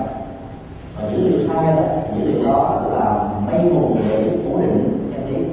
Và 0.97 1.11
dữ 1.11 1.29
liệu 1.29 1.41
sai 1.49 1.77
đó 1.77 1.83
dữ 2.19 2.25
liệu 2.25 2.45
đó 2.47 2.83
là 2.91 3.29
mây 3.47 3.73
mù 3.73 3.97
để 4.09 4.31
phủ 4.45 4.61
định 4.61 5.11
chân 5.15 5.29
lý. 5.29 5.45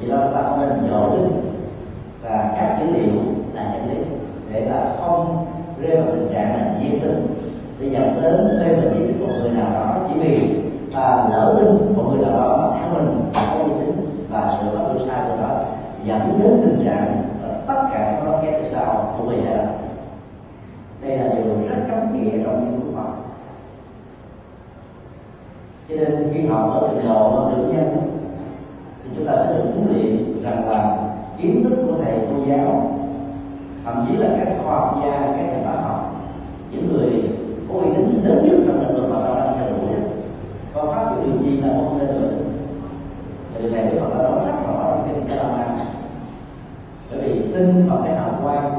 Vậy 0.00 0.10
đó 0.10 0.24
ta 0.34 0.42
không 0.42 0.60
nên 0.60 0.90
dỗ 0.90 1.10
đến 1.10 1.30
là 2.24 2.52
các 2.56 2.78
dữ 2.80 2.92
liệu 2.92 3.12
là 3.54 3.74
chân 3.74 3.90
lý 3.90 4.04
để 4.52 4.60
là 4.60 4.84
không 5.00 5.46
rơi 5.82 5.96
vào 5.96 6.06
tình 6.14 6.28
trạng 6.32 6.54
là 6.54 6.74
diễn 6.82 7.00
tình 7.00 7.26
để 7.80 7.88
dẫn 7.88 8.22
đến 8.22 8.48
phê 8.60 8.74
bình 8.74 8.90
chỉ 8.94 9.06
trích 9.06 9.20
một 9.20 9.32
người 9.40 9.50
nào 9.50 9.70
đó, 9.72 9.96
chỉ 10.08 10.20
vì 10.20 10.60
ta 10.94 11.26
lỡ 11.30 11.56
tin 11.58 11.96
một 11.96 12.04
người 12.10 12.26
nào 12.26 12.36
đó 12.36 12.56
mà 12.56 12.78
theo 12.78 12.94
mình 12.94 13.20
là 13.34 13.40
có 13.50 13.64
uy 13.64 13.70
tín 13.80 13.94
và 14.30 14.58
sự 14.60 14.76
phát 14.76 14.84
biểu 14.92 15.06
sai 15.06 15.20
của 15.28 15.42
đó 15.42 15.57
dẫn 16.04 16.38
đến 16.42 16.60
tình 16.62 16.84
trạng 16.84 17.22
là 17.42 17.48
tất 17.66 17.82
cả 17.92 18.14
các 18.16 18.24
đó 18.24 18.40
ghép 18.42 18.54
từ 18.62 18.68
sau 18.70 19.14
cũng 19.18 19.28
bị 19.28 19.40
sai 19.40 19.56
lầm 19.56 19.66
đây 21.02 21.18
là 21.18 21.34
điều 21.34 21.44
rất 21.44 21.76
cấm 21.90 21.98
kỵ 22.12 22.30
trong 22.44 22.64
nghiên 22.64 22.80
cứu 22.80 22.92
khoa 22.94 23.02
học. 23.02 23.24
Cho 25.88 25.94
nên 25.94 26.30
khi 26.34 26.46
học 26.46 26.70
ở 26.70 26.88
trình 26.90 27.08
độ 27.08 27.50
được 27.50 27.72
nhân, 27.72 27.96
thì 29.04 29.10
chúng 29.16 29.26
ta 29.26 29.36
sẽ 29.36 29.54
được 29.54 29.70
huấn 29.74 29.94
luyện 29.94 30.42
rằng 30.42 30.68
là 30.68 30.96
kiến 31.38 31.64
thức 31.64 31.76
của 31.86 31.94
thầy 32.04 32.18
cô 32.30 32.44
giáo, 32.48 32.92
thậm 33.84 34.06
chí 34.08 34.16
là 34.16 34.28
các 34.38 34.48
khoa 34.64 34.74
học 34.74 35.00
gia, 35.02 35.10
các 35.10 35.42
nhà 35.42 35.58
bác 35.64 35.80
học, 35.82 36.14
những 36.70 36.92
người 36.92 37.30
có 37.68 37.74
uy 37.74 37.90
tín 37.96 38.22
lớn 38.24 38.48
nhất 38.48 38.56
trong 38.66 38.80
lĩnh 38.80 38.94
vực 38.94 39.10
mà 39.10 39.26
ta 39.26 39.34
đang 39.34 39.58
theo 39.58 39.68
đuổi 39.68 39.88
có 40.74 40.86
phát 40.86 41.10
biểu 41.10 41.24
điều 41.26 41.42
gì 41.42 41.60
là 41.60 41.68
không 41.68 41.98
nên 41.98 42.06
được 42.06 42.30
và 43.54 43.60
điều 43.60 43.70
này 43.70 43.86
được 43.86 43.98
phật 44.00 44.08
đã 44.08 44.22
nói 44.22 44.40
rất 44.46 44.57
rõ 45.08 45.36
trong 45.36 45.58
kinh 45.58 45.78
cái 45.78 45.86
bởi 47.10 47.20
vì 47.20 47.52
tin 47.54 47.88
vào 47.88 47.98
cái 48.04 48.16
hào 48.16 48.30
quang 48.42 48.78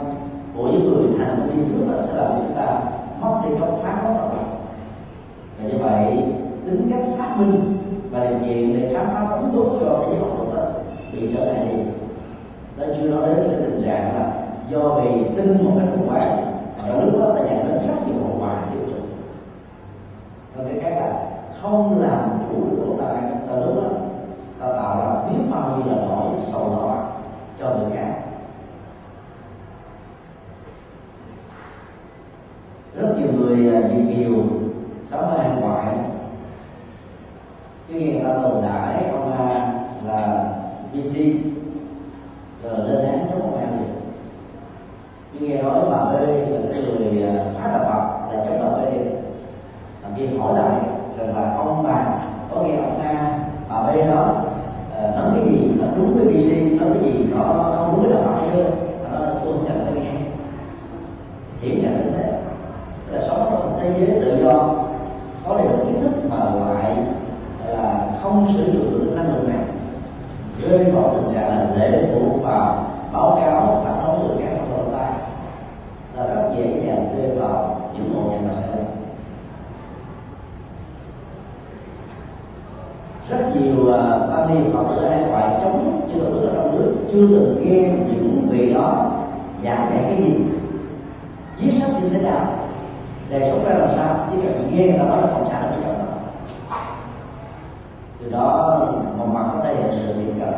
của 0.58 0.68
những 0.68 0.94
người 0.94 1.18
thành 1.18 1.38
công 1.40 1.66
trước 1.70 1.92
đó 1.92 2.02
sẽ 2.04 2.14
làm 2.18 2.32
chúng 2.38 2.56
ta 2.56 2.80
mất 3.22 3.42
đi 3.44 3.56
khám 3.60 3.70
phá 3.84 4.02
mất 4.04 4.14
độc 4.18 4.34
lập 4.34 4.46
và 5.58 5.70
như 5.70 5.78
vậy, 5.84 6.24
tính 6.66 6.92
cách 6.92 7.06
phát 7.18 7.36
minh 7.40 7.78
và 8.12 8.26
điều 8.26 8.40
kiện 8.40 8.74
để 8.74 8.94
khám 8.94 9.06
phá 9.08 9.26
bóng 9.30 9.52
tốt 9.56 9.78
cho 9.80 10.00
cái 10.00 10.10
giới 10.10 10.20
học 10.20 10.56
đó 10.56 10.64
bị 11.14 11.30
trở 11.34 11.46
lại 11.46 11.66
đi. 11.66 11.80
Nó 12.78 12.86
chưa 12.98 13.10
nói 13.10 13.28
đến 13.28 13.38
cái 13.38 13.60
tình 13.62 13.82
trạng 13.86 14.16
là 14.16 14.34
do 14.70 14.80
vì 14.80 15.24
tin 15.38 15.66
một 15.66 15.72
cách 15.80 15.88
khủng 15.96 16.08
hoảng, 16.08 16.38
và 16.78 16.84
trong 16.88 17.06
lúc 17.06 17.20
đó 17.20 17.34
ta 17.36 17.42
nhận 17.42 17.68
đến 17.68 17.88
rất 17.88 18.08
nhiều 18.08 18.24
hậu 18.24 18.38
quả 18.40 18.56
tiêu 18.72 18.82
cực. 18.88 19.02
Và 20.56 20.64
cái 20.64 20.80
khác 20.80 21.02
là 21.02 21.26
không 21.62 22.00
làm 22.00 22.30
chủ 22.50 22.56
được 22.70 22.84
tài 22.86 22.98
tai 23.00 23.22
ta 23.48 23.56
lúc 23.56 23.76
đó 23.76 23.90
ta 24.60 24.68
tạo 24.68 24.98
ra 24.98 25.30
biết 25.30 25.44
bao 25.52 25.78
nhiêu 25.78 25.88
là 25.88 26.02
nỗi 26.08 26.46
sầu 26.52 26.70
lo 26.70 26.96
cho 27.60 27.70
người 27.70 27.98
khác. 27.98 28.14
Rất 32.96 33.16
nhiều 33.18 33.32
người 33.34 33.70
à, 33.74 33.82
việt 33.90 34.16
kiều 34.16 34.34
sống 35.12 35.30
ở 35.30 35.38
hàng 35.38 35.62
ngoại 35.62 35.86
cái 37.88 38.00
nghe 38.00 38.14
người 38.14 38.24
ta 38.24 38.34
đồn 38.34 38.62
đại 38.62 39.10
ông 39.10 39.34
A 39.34 39.74
là 40.06 40.44
BC 40.94 41.16
rồi 42.64 42.88
lên 42.88 43.06
án 43.06 43.28
chống 43.30 43.42
ông 43.42 43.58
A 43.58 43.72
liền. 43.72 43.96
Khi 45.34 45.48
nghe 45.48 45.62
nói 45.62 45.80
bà 45.92 45.98
B 45.98 46.14
là 46.14 46.60
cái 46.72 46.82
người 46.82 47.24
à, 47.24 47.44
phá 47.56 47.68
đạo 47.68 47.84
Phật 47.84 48.36
là 48.36 48.46
chống 48.46 48.60
bà 48.60 48.82
B. 48.82 48.94
Làm 50.04 50.16
gì 50.18 50.38
hỏi 50.38 50.54
lại 50.60 50.80
rằng 51.18 51.36
là 51.36 51.54
ông 51.56 51.84
bà 51.84 52.06
có 52.50 52.62
nghe 52.62 52.76
ông 52.76 53.00
A 53.00 53.39
ở 53.80 53.96
đây 53.96 54.08
đó 54.08 54.36
ờ, 54.96 55.12
nói 55.16 55.32
cái 55.36 55.44
gì 55.44 55.72
nó 55.80 55.88
đúng 55.98 56.14
với 56.16 56.26
BC 56.26 56.82
nói 56.82 56.90
cái 56.94 57.14
gì 57.14 57.26
nó 57.36 57.72
không 57.76 57.92
đúng 57.92 58.02
với 58.02 58.14
đạo 58.14 58.24
Phật 58.26 58.40
hay 58.42 58.64
nó 59.12 59.20
tôi 59.44 59.54
không 59.54 59.66
cần 59.68 60.04
nghe. 60.04 60.12
Hiển 61.62 61.82
nhận 61.82 61.94
như 61.94 62.12
thế. 62.18 62.34
Là 63.12 63.22
sống 63.22 63.48
trong 63.52 63.80
thế 63.82 63.94
giới 63.98 64.22
tự 64.22 64.44
do, 64.44 64.76
có 65.48 65.58
đầy 65.58 65.68
đủ 65.68 65.86
kiến 65.86 66.02
thức 66.02 66.12
mà 66.30 66.38
lại 66.38 66.98
là 67.68 68.08
không 68.22 68.48
sử 68.58 68.72
dụng 68.72 68.92
được 68.92 69.12
năng 69.16 69.36
lượng 69.36 69.50
này. 69.50 69.60
Rơi 70.62 70.84
vào 70.84 71.14
tình 71.16 71.34
trạng 71.34 71.50
là 71.50 71.68
lệ 71.76 72.08
thuộc 72.14 72.44
vào 72.44 72.86
báo 73.14 73.40
cáo 73.42 73.82
phản 73.86 74.04
đối 74.08 74.20
người 74.20 74.38
khác 74.46 74.52
trong 74.58 74.78
lỗ 74.78 74.98
tai 74.98 75.12
là 76.18 76.34
rất 76.34 76.50
dễ 76.58 76.84
dàng 76.88 77.10
rơi 77.18 77.38
vào 77.38 77.82
những 77.94 78.14
ngộ 78.14 78.32
nhận 78.32 78.48
mà 78.48 78.54
sẽ 78.62 78.76
lên 78.76 78.86
rất 83.30 83.56
nhiều 83.56 83.86
uh, 84.44 84.48
tăng 84.48 84.64
ni 84.66 84.72
phật 84.74 84.84
tử 84.90 85.04
ở 85.04 85.10
hải 85.10 85.24
ngoại 85.24 85.60
chống 85.64 86.02
chứ 86.14 86.20
tổ 86.20 86.30
chức 86.30 86.50
ở 86.50 86.56
trong 86.56 86.78
nước 86.78 86.96
chưa 87.12 87.28
từng 87.28 87.56
nghe 87.62 87.82
những 87.82 88.48
vị 88.50 88.74
đó 88.74 89.12
giảng 89.64 89.90
dạy 89.94 90.04
cái 90.08 90.16
gì. 90.18 90.34
Viết 91.58 91.72
sách 91.72 91.92
như 92.02 92.10
thế 92.10 92.22
nào? 92.22 92.46
Đời 93.30 93.42
sống 93.52 93.66
ra 93.66 93.76
làm 93.76 93.90
sao? 93.92 94.16
Chỉ 94.32 94.38
cần 94.44 94.54
nghe 94.72 94.98
là 94.98 95.06
đó 95.06 95.16
là 95.16 95.28
phòng 95.28 95.48
sản 95.52 95.62
ở 95.62 95.72
trong 95.72 95.98
đó 95.98 96.06
từ 98.20 98.30
đó 98.30 98.80
một 99.18 99.26
mặt 99.26 99.50
có 99.54 99.64
thể 99.64 99.76
hiện 99.76 99.92
sự 99.92 100.14
thiện 100.14 100.40
cận 100.40 100.54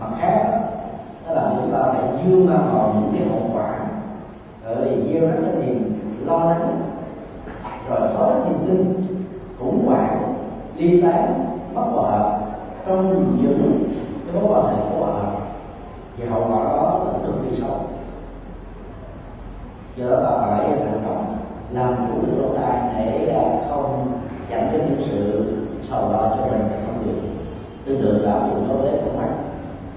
mặt 0.00 0.06
khác 0.20 0.60
đó 1.26 1.34
là 1.34 1.50
chúng 1.56 1.72
ta 1.72 1.78
phải 1.82 2.02
dương 2.24 2.46
mang 2.46 2.70
vào 2.72 2.94
những 2.94 3.12
cái 3.18 3.28
hậu 3.28 3.50
quả. 3.54 3.78
Bởi 4.64 4.76
vì 4.76 5.12
gieo 5.12 5.20
rất 5.20 5.36
là 5.42 5.64
nhiều 5.64 5.74
lo 6.26 6.44
lắng 6.44 6.80
rồi 7.88 8.08
có 8.18 8.32
rất 8.34 8.48
niềm 8.48 8.58
tin 8.66 9.06
khủng 9.58 9.86
hoảng 9.86 10.34
ly 10.76 11.02
tán 11.02 11.43
mất 11.74 11.82
hòa 11.92 12.38
trong 12.86 13.26
những 13.42 13.88
cái 14.26 14.42
mối 14.42 14.52
quan 14.52 14.66
hệ 14.66 14.82
của 14.90 15.04
hòa 15.04 15.22
và 16.18 16.30
hậu 16.30 16.40
quả 16.40 16.64
đó 16.64 17.04
là 17.06 17.26
cực 17.26 17.34
kỳ 17.44 17.56
xấu 17.56 17.80
do 19.96 20.10
đó 20.10 20.16
ta 20.22 20.46
phải 20.46 20.68
thành 20.68 21.02
công 21.06 21.36
làm 21.70 21.94
chủ 21.96 22.26
được 22.26 22.42
lỗ 22.42 22.54
tai 22.56 23.04
để 23.06 23.60
không 23.70 24.12
dẫn 24.50 24.68
đến 24.72 24.80
những 24.88 25.08
sự 25.08 25.52
sầu 25.82 26.12
lo 26.12 26.36
cho 26.36 26.46
mình 26.46 26.68
và 26.70 26.76
con 26.86 27.06
người 27.06 27.14
tương 27.84 28.02
tự 28.02 28.22
là 28.22 28.32
áp 28.32 28.48
dụng 28.48 28.68
đối 28.68 28.78
với 28.78 29.00
con 29.04 29.16
mắt 29.16 29.28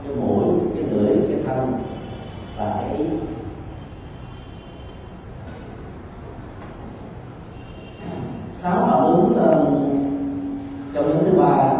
cái 0.03 0.15
mũi 0.15 0.45
cái 0.75 0.83
lưỡi 0.83 1.17
cái 1.27 1.39
thân 1.45 1.73
và 2.57 2.75
cái 2.81 2.97
ý 2.97 3.05
sáu 8.51 8.87
phản 8.87 9.03
ứng 9.03 9.33
um, 9.35 9.87
trong 10.93 11.09
nhóm 11.09 11.23
thứ 11.23 11.39
ba 11.39 11.73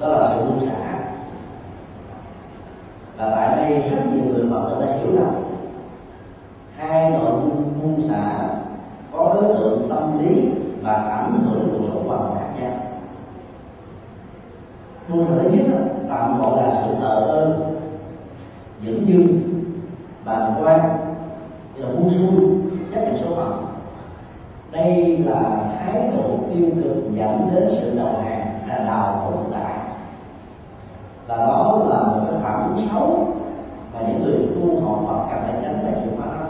đó 0.00 0.08
là 0.08 0.30
sự 0.34 0.44
buông 0.44 0.66
xả 0.66 0.98
và 3.16 3.30
tại 3.30 3.56
đây 3.56 3.90
rất 3.90 4.02
nhiều 4.12 4.24
người 4.24 4.50
phật 4.50 4.68
tử 4.70 4.86
đã 4.86 4.92
hiểu 4.92 5.12
lầm 5.12 5.34
hai 6.76 7.10
nội 7.10 7.30
dung 7.30 7.80
buông 7.82 8.08
xả 8.08 8.48
có 9.12 9.34
đối 9.34 9.54
tượng 9.54 9.88
tâm 9.90 10.18
lý 10.18 10.48
và 10.82 10.92
ảnh 10.92 11.40
hưởng 11.44 11.60
đến 11.60 11.68
cuộc 11.72 11.84
sống 11.88 12.08
hoàn 12.08 12.20
toàn 12.20 12.36
khác 12.38 12.60
nhau 12.60 12.72
buông 15.08 15.26
xả 15.28 15.34
thứ 15.42 15.50
nhất 15.50 15.66
á, 15.72 15.84
tạm 16.08 16.42
gọi 16.42 16.62
là 16.62 16.82
sự 16.84 16.94
thờ 17.00 17.26
ơ 17.28 17.58
dưỡng 18.84 19.08
dưng 19.08 19.40
bàng 20.24 20.54
quan 20.62 20.80
như 21.76 21.82
là 21.82 21.88
buông 21.88 22.10
xuôi 22.10 22.40
chấp 22.94 23.00
nhận 23.00 23.18
số 23.24 23.34
phận 23.36 23.66
đây 24.72 25.18
là 25.18 25.40
thái 25.78 26.10
độ 26.16 26.38
tiêu 26.54 26.70
cực 26.74 27.12
dẫn 27.14 27.50
đến 27.54 27.68
sự 27.80 27.98
đầu 27.98 28.14
hàng 28.24 28.60
là 28.68 28.78
đào 28.78 29.22
khổ 29.24 29.42
thực 29.42 29.52
tại 29.52 29.74
và 31.26 31.36
đó 31.36 31.70
phạm 32.42 32.60
một 32.60 32.66
phản 32.66 32.76
ứng 32.76 32.88
xấu 32.88 33.34
và 33.92 34.00
những 34.00 34.22
người 34.22 34.48
tu 34.54 34.80
họ 34.80 34.98
Phật 35.06 35.28
cần 35.30 35.40
phải 35.42 35.62
tránh 35.62 35.84
về 35.84 36.00
chịu 36.02 36.12
hóa 36.18 36.26
đó. 36.26 36.46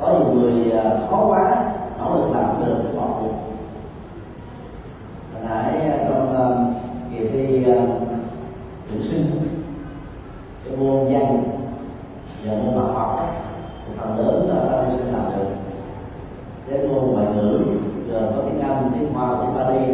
Có 0.00 0.18
nhiều 0.18 0.34
người 0.34 0.70
à, 0.70 0.90
khó 1.10 1.26
quá 1.28 1.72
nỗ 1.98 2.18
lực 2.18 2.34
làm 2.34 2.44
cũng 2.50 2.66
được 2.66 2.80
để 2.84 2.98
bỏ 2.98 3.08
cuộc 3.20 3.32
hồi 5.32 5.42
nãy 5.48 5.80
à, 5.80 5.98
trong 6.08 6.36
à, 6.36 6.46
kỳ 7.10 7.28
thi 7.28 7.64
tuyển 8.90 9.02
sinh 9.02 9.26
cái 10.64 10.76
môn 10.76 11.12
văn 11.12 11.42
và 12.44 12.52
môn 12.52 12.74
văn 12.74 12.94
học 12.94 13.18
ấy, 13.18 13.28
thì 13.86 13.94
phần 13.96 14.18
lớn 14.18 14.48
là 14.48 14.70
ta 14.70 14.82
đi 14.82 14.96
sinh 14.96 15.12
làm 15.12 15.24
được 15.36 15.46
đến 16.68 16.92
môn 16.92 17.04
ngoại 17.04 17.26
ngữ 17.34 17.60
giờ 18.10 18.32
có 18.36 18.42
tiếng 18.42 18.60
anh 18.60 18.90
tiếng 18.94 19.12
hoa 19.12 19.36
tiếng 19.40 19.54
bali 19.54 19.92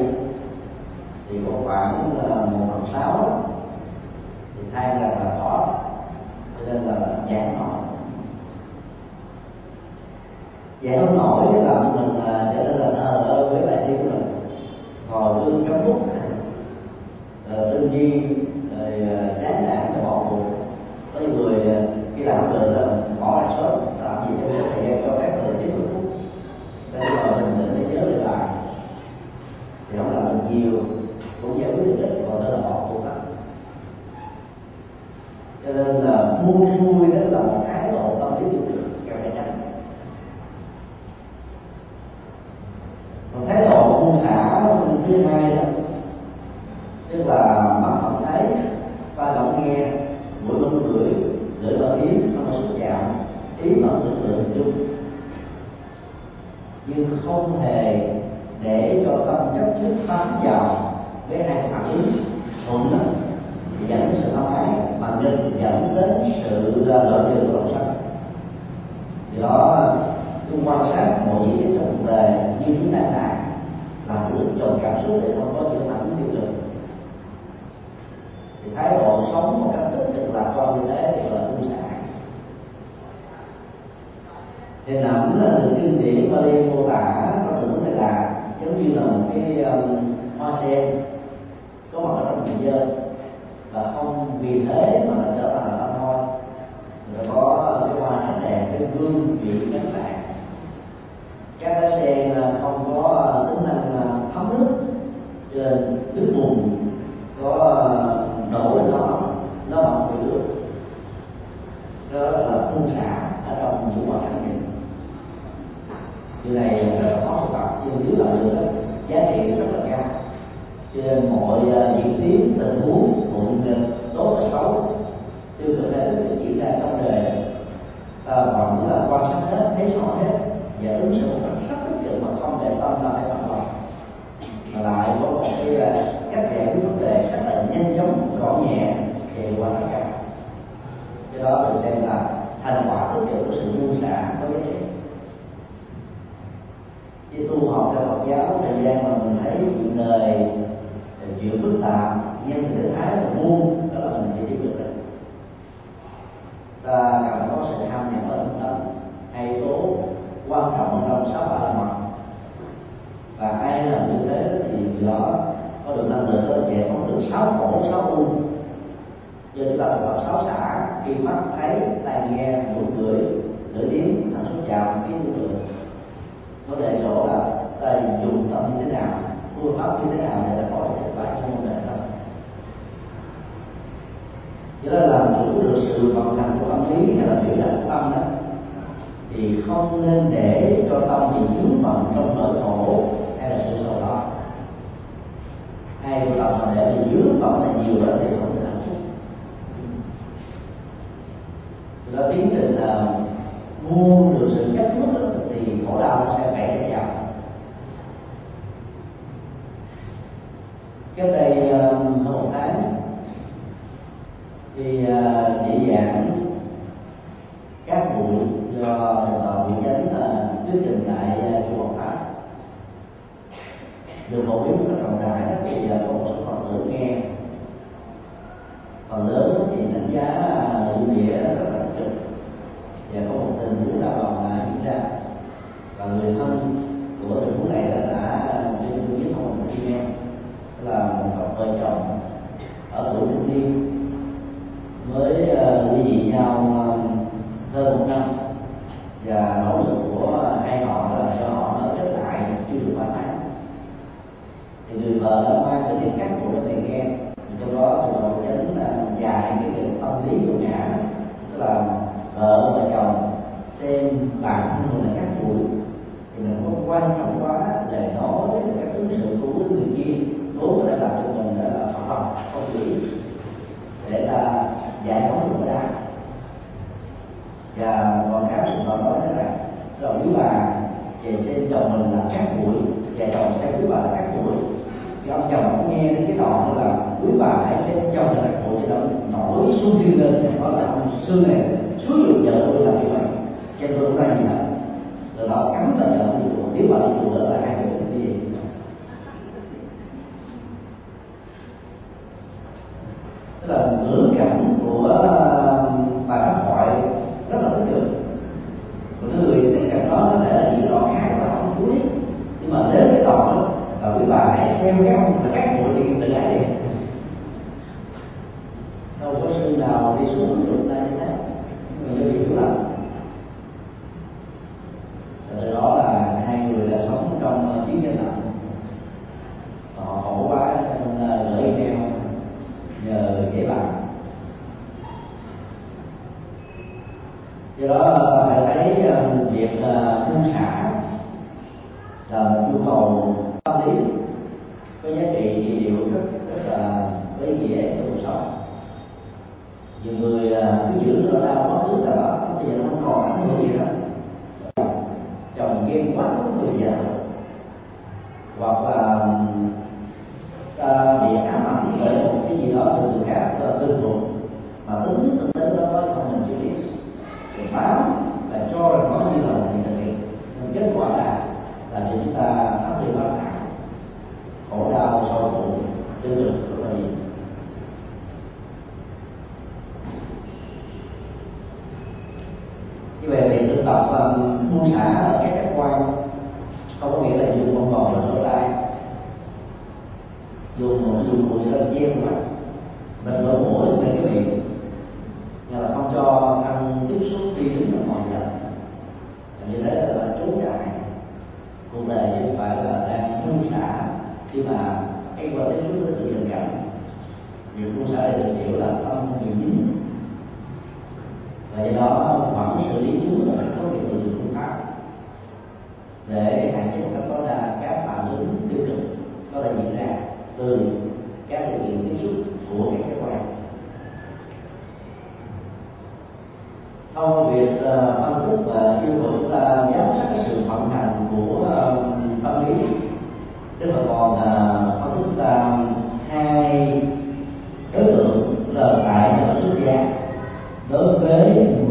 thì 1.31 1.39
còn 1.47 1.65
khoảng 1.65 2.11
là 2.23 2.35
một 2.35 2.67
phần 2.71 2.85
sáu 2.93 3.13
đó, 3.13 3.41
thì 4.57 4.63
than 4.75 5.01
rằng 5.01 5.25
là 5.25 5.39
khó 5.39 5.69
cho 6.59 6.73
nên 6.73 6.83
là 6.83 6.95
giảng 7.31 7.59
nổi 7.59 7.83
vậy 10.83 10.99
không 10.99 11.19
nổi 11.19 11.63
làm 11.65 11.97
mình 11.97 12.21
à, 12.27 12.53
trở 12.57 12.65
nên 12.65 12.77
là 12.77 12.91
thờ 12.97 13.25
ơ 13.27 13.49
với 13.49 13.67
bài 13.67 13.85
thi 13.87 13.95
của 13.97 14.05
mình 14.05 14.23
ngồi 15.11 15.45
cứ 15.45 15.65
cắm 15.69 15.85
bút 15.87 16.01
rồi 17.51 17.71
tư 17.73 17.91
duy 17.93 18.11
rồi 18.79 18.93
à, 18.93 19.29
chán 19.43 19.67
nản 19.67 19.93
rồi 19.93 20.05
bỏ 20.05 20.25
cuộc 20.31 20.45
có 21.15 21.21
những 21.21 21.37
người 21.37 21.75
à, 21.75 21.83
khi 22.17 22.25
làm 22.25 22.53
được 22.53 22.73
là 22.77 22.87
bỏ 23.21 23.43
lại 23.43 23.55
sớm 23.57 23.81
làm 24.05 24.29
gì 24.29 24.35
cho 24.41 24.49
cái 24.49 24.69
thời 24.75 24.87
gian 24.87 25.03
cho 25.07 25.19
phép 25.19 25.31
là 25.37 25.59
chín 25.61 25.79
mươi 25.79 25.89
phút 25.93 26.13
để 26.93 27.01
rồi 27.01 27.43
mình 27.43 27.63
môn 44.13 44.19
xã 44.23 44.63
thứ 45.07 45.27
hai 45.27 45.57
đó 45.57 45.63
tức 47.09 47.25
là 47.27 47.79
mắt 47.83 47.99
vẫn 48.03 48.25
thấy 48.27 48.43
tai 49.17 49.35
vẫn 49.35 49.63
nghe 49.65 49.91
mũi 50.43 50.59
vẫn 50.61 50.83
ngửi 50.83 51.15
lưỡi 51.61 51.79
vẫn 51.79 52.01
yếm 52.01 52.21
không 52.37 52.47
có 52.47 52.59
xúc 52.59 52.77
chạm 52.81 53.15
ý 53.63 53.75
vẫn 53.75 54.05
lực 54.05 54.29
lượng 54.29 54.45
chung 54.55 54.73
nhưng 56.87 57.19
không 57.27 57.61
hề 57.63 58.09
để 58.63 59.05
cho 59.07 59.19
tâm 59.27 59.47
chấp 59.57 59.81
trước 59.81 59.95
bám 60.09 60.29
vào 60.45 60.95
với 61.29 61.43
hai 61.43 61.69
phản 61.73 61.85
ứng 61.93 62.13
thuận 62.67 62.83
đó 62.93 62.99
thì 63.81 63.87
dẫn 63.87 64.01
đến 64.01 64.15
sự 64.15 64.31
tham 64.35 64.55
ái 64.55 64.67
mà 65.01 65.09
nghịch 65.23 65.63
dẫn 65.63 65.97
đến 66.01 66.33
sự 66.45 66.85
lợi 66.87 67.25
trừ 67.35 67.47
của 67.47 67.53
lòng 67.53 67.71
sân 67.75 67.95
do 69.37 69.49
đó 69.49 69.97
chúng 70.51 70.69
quan 70.69 70.79
sát 70.93 71.19
mọi 71.27 71.47
gì 71.47 71.63
trong 71.63 71.97
cuộc 71.99 72.07
đời 72.07 72.33
như 72.67 72.77
chúng 72.81 72.93
ta 72.93 72.99
đã 72.99 73.43
làm 74.09 74.19
chủ 74.31 74.39
dòng 74.59 74.79
cảm 74.83 74.95
xúc 75.07 75.21
để 75.23 75.35
không 75.39 75.55
có 75.59 75.71
những 75.71 75.89
phản 75.89 75.99
ứng 75.99 76.17
tiêu 76.17 76.27
cực 76.33 76.49
thì 78.65 78.71
thái 78.77 78.99
độ 78.99 79.25
sống 79.33 79.61
một 79.61 79.73
cách 79.77 79.91
tích 79.93 80.15
cực 80.15 80.35
lạc 80.35 80.53
quan 80.57 80.81
như 80.81 80.89
thế 80.89 81.13
thì 81.17 81.31
là 81.31 81.41
ưu 81.41 81.69
xã 81.71 81.83
hình 84.87 85.03
ảnh 85.03 85.41
là 85.43 85.59
được 85.59 85.75
kinh 85.77 86.03
điển 86.03 86.33
Bali 86.33 86.63
mô 86.63 86.89
tả 86.89 87.33
trong 87.47 87.61
tình 87.61 87.71
huống 87.71 87.85
này 87.85 87.93
là 87.93 88.35
giống 88.65 88.83
như 88.83 88.95
là 88.95 89.03
một 89.03 89.25
cái 89.33 89.63
um, 89.63 90.15
hoa 90.39 90.52
sen 90.63 91.03
có 91.93 92.01
mặt 92.01 92.13
ở 92.15 92.25
trong 92.31 92.45
vườn 92.45 92.67
dơ 92.67 93.02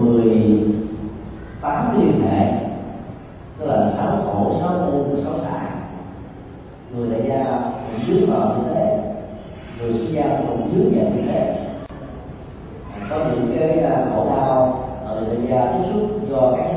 18 0.01 1.99
liên 1.99 2.21
hệ, 2.21 2.51
tức 3.57 3.65
là 3.65 3.91
sáu 3.91 4.17
khổ, 4.25 4.53
sáu 4.59 4.71
u 4.91 5.17
sáu 5.23 5.33
xã 5.43 5.61
người 6.95 7.09
đại 7.09 7.21
gia 7.29 7.45
cũng 7.45 8.05
dướng 8.07 8.31
vào 8.31 8.57
như 8.57 8.63
thế, 8.73 8.99
người 9.77 9.93
xuất 9.93 10.07
gia 10.11 10.23
cũng 10.47 10.69
dưới 10.73 10.83
vào 10.83 11.15
như 11.15 11.21
thế. 11.27 11.57
Có 13.09 13.17
những 13.17 13.57
cái 13.59 13.79
à, 13.79 14.05
khổ 14.15 14.25
đau 14.35 14.87
ở 15.05 15.21
người 15.21 15.35
đại 15.35 15.47
gia 15.49 15.71
tiếp 15.71 15.83
xúc 15.93 16.09
do 16.29 16.53
các 16.57 16.70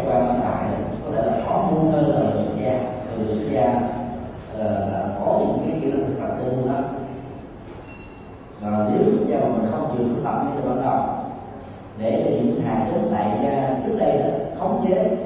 để 11.99 12.42
những 12.45 12.61
hạt 12.61 12.86
giống 12.92 13.12
tại 13.12 13.38
gia 13.42 13.68
trước 13.86 13.97
đây 13.99 14.18
là 14.18 14.26
khống 14.59 14.86
chế. 14.88 15.16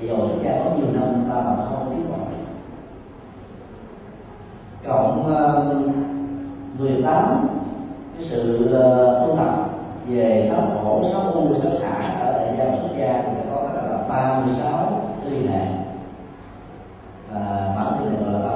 Thì 0.00 0.08
dầu 0.08 0.18
xuất 0.28 0.38
gia 0.44 0.50
có 0.50 0.70
nhiều 0.76 0.86
năm 0.92 1.24
ta 1.28 1.34
mà 1.34 1.64
không 1.64 1.90
tiến 1.90 2.10
bộ 2.10 2.18
cộng 4.88 5.36
à, 5.36 5.44
uh, 5.52 6.80
18 6.80 7.48
cái 8.14 8.26
sự 8.28 8.72
à, 8.74 8.86
tu 9.20 9.36
tập 9.36 9.54
về 10.06 10.46
sáu 10.50 10.60
khổ 10.60 11.02
sáu 11.12 11.20
u 11.20 11.54
sáu 11.54 11.72
xả 11.80 12.18
ở 12.20 12.32
tại 12.32 12.54
gia 12.58 12.64
xuất 12.76 12.88
gia 12.98 13.22
thì 13.22 13.40
có 13.50 13.68
các 13.74 13.82
là 13.90 14.04
36 14.08 15.02
liên 15.30 15.48
hệ. 15.48 15.66
Và 17.32 17.72
bản 17.76 17.94
thân 17.98 18.12
này 18.12 18.32
là 18.32 18.47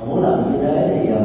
mà 0.00 0.06
muốn 0.06 0.22
làm 0.22 0.52
như 0.52 0.58
thế 0.58 0.88
thì 0.88 1.12
ờ, 1.12 1.20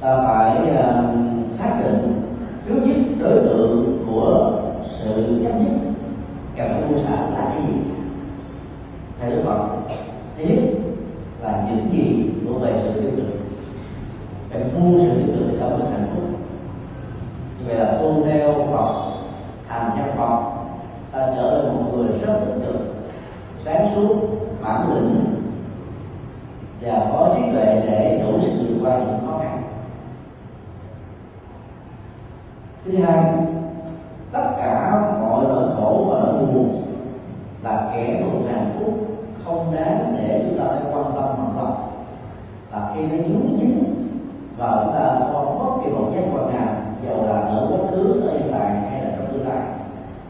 ta 0.00 0.16
phải 0.26 0.68
ờ, 0.76 1.04
xác 1.52 1.80
định 1.84 2.22
trước 2.68 2.74
nhất 2.86 2.96
đối 3.20 3.38
tượng 3.38 4.04
của 4.06 4.60
sự 4.88 5.40
chấp 5.44 5.52
nhất 5.60 5.72
cần 6.56 6.68
phải 6.68 6.82
buông 6.82 7.04
xả 7.04 7.10
là 7.10 7.52
cái 7.54 7.62
gì? 7.66 7.78
Theo 9.20 9.30
đức 9.30 9.42
phật, 9.44 9.66
thứ 10.38 10.44
nhất 10.44 10.58
là 11.42 11.68
những 11.68 11.92
gì 11.92 12.30
của 12.48 12.58
về 12.58 12.72
sự 12.82 13.00
tiêu 13.00 13.10
cực. 13.16 13.26
Phải 14.50 14.62
buông 14.74 14.98
sự 15.00 15.18
tiêu 15.18 15.36
cực 15.36 15.48
thì 15.50 15.56
ta 15.60 15.68
mới 15.68 15.78
thành 15.80 16.06
công 16.14 16.32
như 17.58 17.66
vậy 17.66 17.76
là 17.76 17.98
tôn 18.00 18.24
theo 18.24 18.52
phật, 18.72 19.10
thành 19.68 19.90
theo 19.96 20.06
phật, 20.16 20.42
ta 21.12 21.32
trở 21.36 21.62
thành 21.62 21.76
một 21.76 21.92
người 21.96 22.08
rất 22.08 22.40
tích 22.46 22.66
cực, 22.66 22.76
sáng 23.60 23.88
suốt, 23.94 24.16
bản 24.62 24.94
lĩnh 24.94 25.23
và 26.84 27.10
có 27.12 27.34
trí 27.36 27.42
tuệ 27.52 27.82
để 27.86 28.22
đủ 28.24 28.40
sức 28.40 28.52
vượt 28.58 28.76
qua 28.82 28.98
những 28.98 29.26
khó 29.26 29.38
khăn. 29.38 29.62
Thứ 32.84 32.96
hai, 32.96 33.24
tất 34.32 34.50
cả 34.58 35.02
mọi 35.20 35.44
nỗi 35.48 35.64
khổ 35.76 36.06
và 36.10 36.20
nỗi 36.20 36.46
buồn 36.46 36.82
là 37.62 37.90
kẻ 37.94 38.22
thù 38.22 38.38
hạnh 38.48 38.70
phúc 38.78 38.94
không 39.44 39.74
đáng 39.74 40.16
để 40.18 40.44
chúng 40.44 40.58
ta 40.58 40.64
phải 40.68 40.92
quan 40.92 41.04
tâm 41.04 41.24
bằng 41.24 41.56
lòng 41.56 41.90
Và 42.70 42.92
khi 42.94 43.02
nó 43.02 43.16
nhúng 43.16 43.58
dính 43.60 43.94
và 44.56 44.80
chúng 44.84 44.94
ta 44.94 45.16
không 45.32 45.58
có 45.58 45.78
kỳ 45.84 45.90
một 45.90 46.10
giác 46.14 46.22
quan 46.34 46.54
nào, 46.54 46.74
dầu 47.06 47.24
là 47.24 47.40
ở 47.40 47.68
quá 47.70 47.90
khứ, 47.90 48.20
ở 48.20 48.38
hiện 48.38 48.52
tại 48.52 48.70
hay 48.90 49.04
là 49.04 49.10
trong 49.16 49.32
tương 49.32 49.48
lai, 49.48 49.60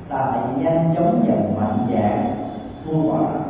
ta 0.09 0.26
phải 0.32 0.64
nhanh 0.64 0.94
chóng 0.96 1.24
dần 1.26 1.55
mạnh 1.57 1.86
dạng 1.92 2.34
buông 2.86 3.09
bỏ 3.09 3.43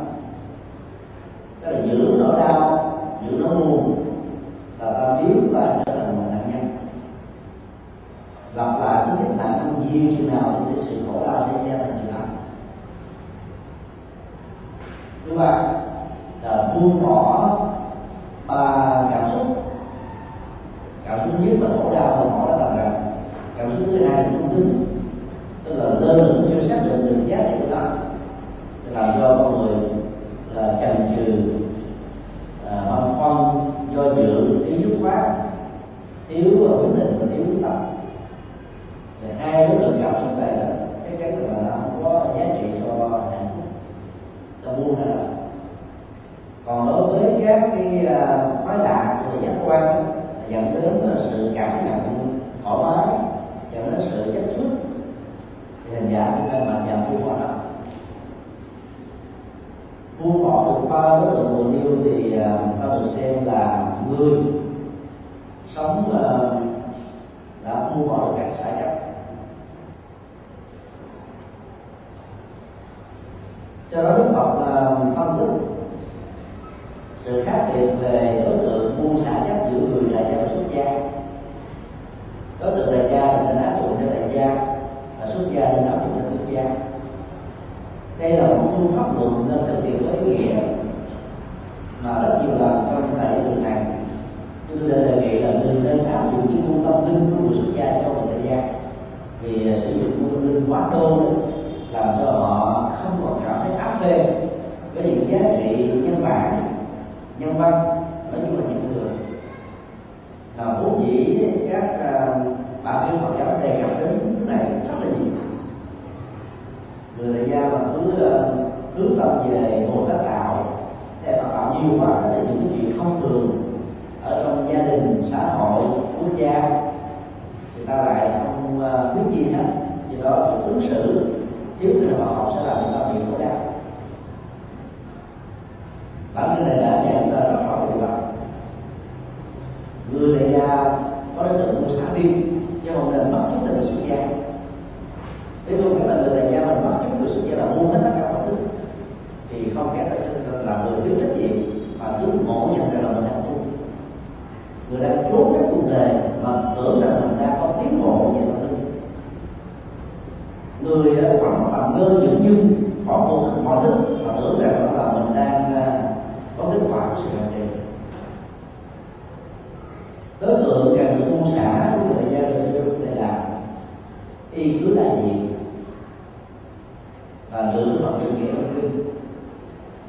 그 64.15 64.54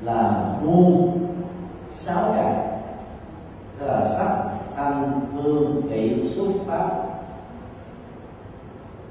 là 0.02 0.44
muôn 0.62 1.18
sáu 1.92 2.34
cặp 2.36 2.52
tức 3.78 3.86
là 3.86 4.04
sắc 4.04 4.36
thanh 4.76 5.20
hương 5.34 5.82
vị 5.82 6.32
xúc, 6.36 6.46
pháp. 6.66 6.90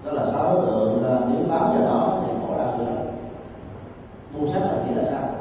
Đó 0.05 0.11
là 0.11 0.25
sáu 0.25 0.61
tượng 0.61 1.03
nếu 1.29 1.49
bám 1.49 1.61
vào 1.61 1.79
nó 1.85 2.19
thì 2.25 2.33
khổ 2.41 2.57
đau 2.57 2.77
nữa 2.77 2.95
muôn 4.33 4.49
sắc 4.49 4.59
là 4.59 4.73
chỉ 4.87 4.95
là 4.95 5.03
sắc 5.03 5.34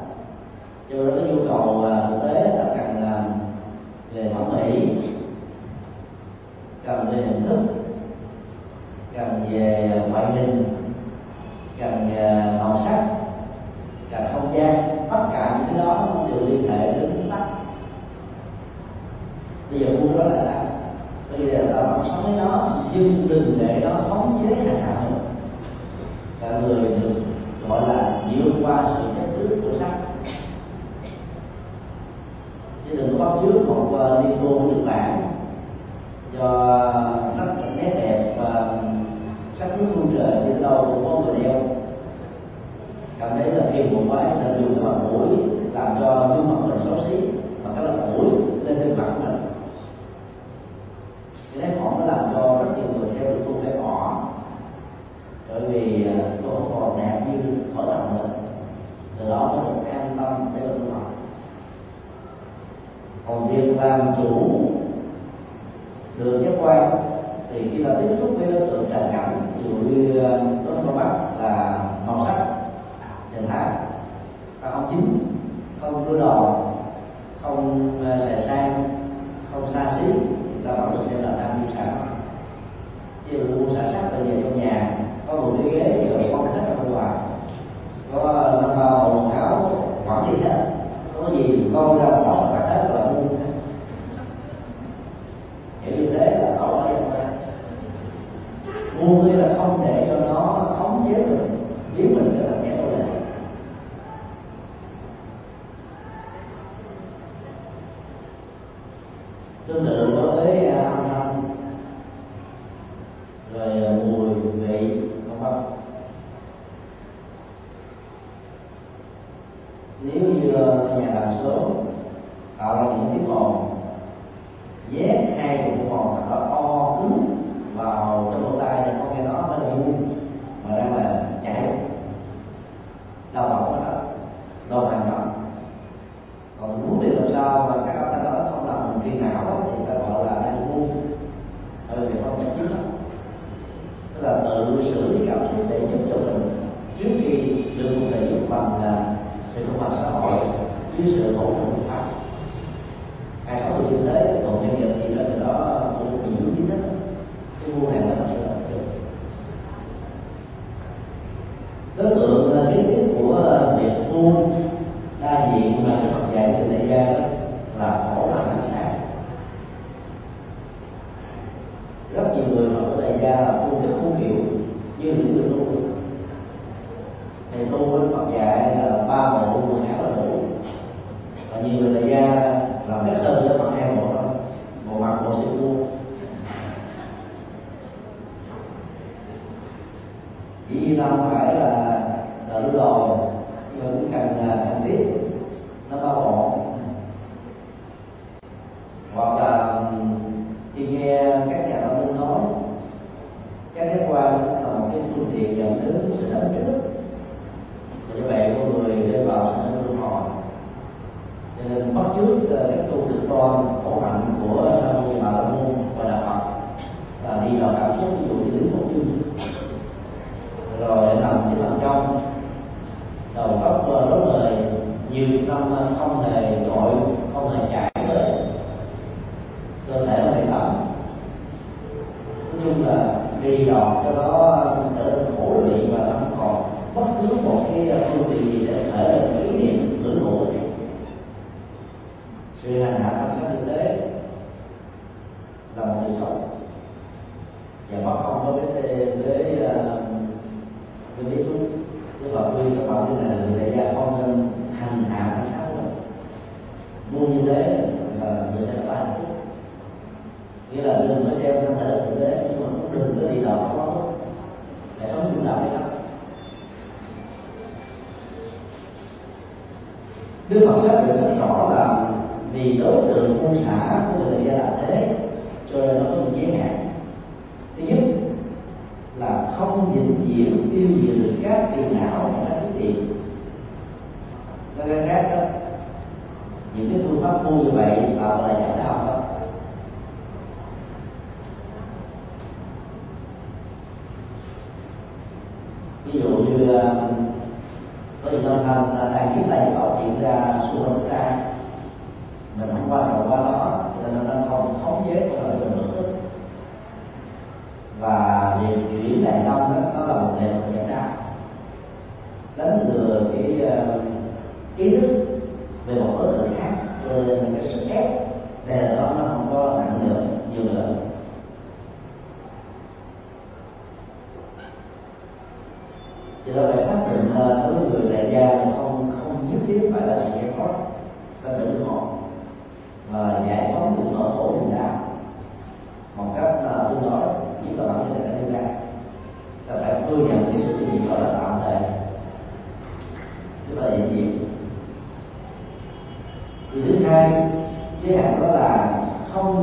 không 225.99 226.23
hề 226.23 226.55
gọi, 226.67 226.91
không 227.33 227.49
hề 227.49 227.59
chạy. 227.71 227.94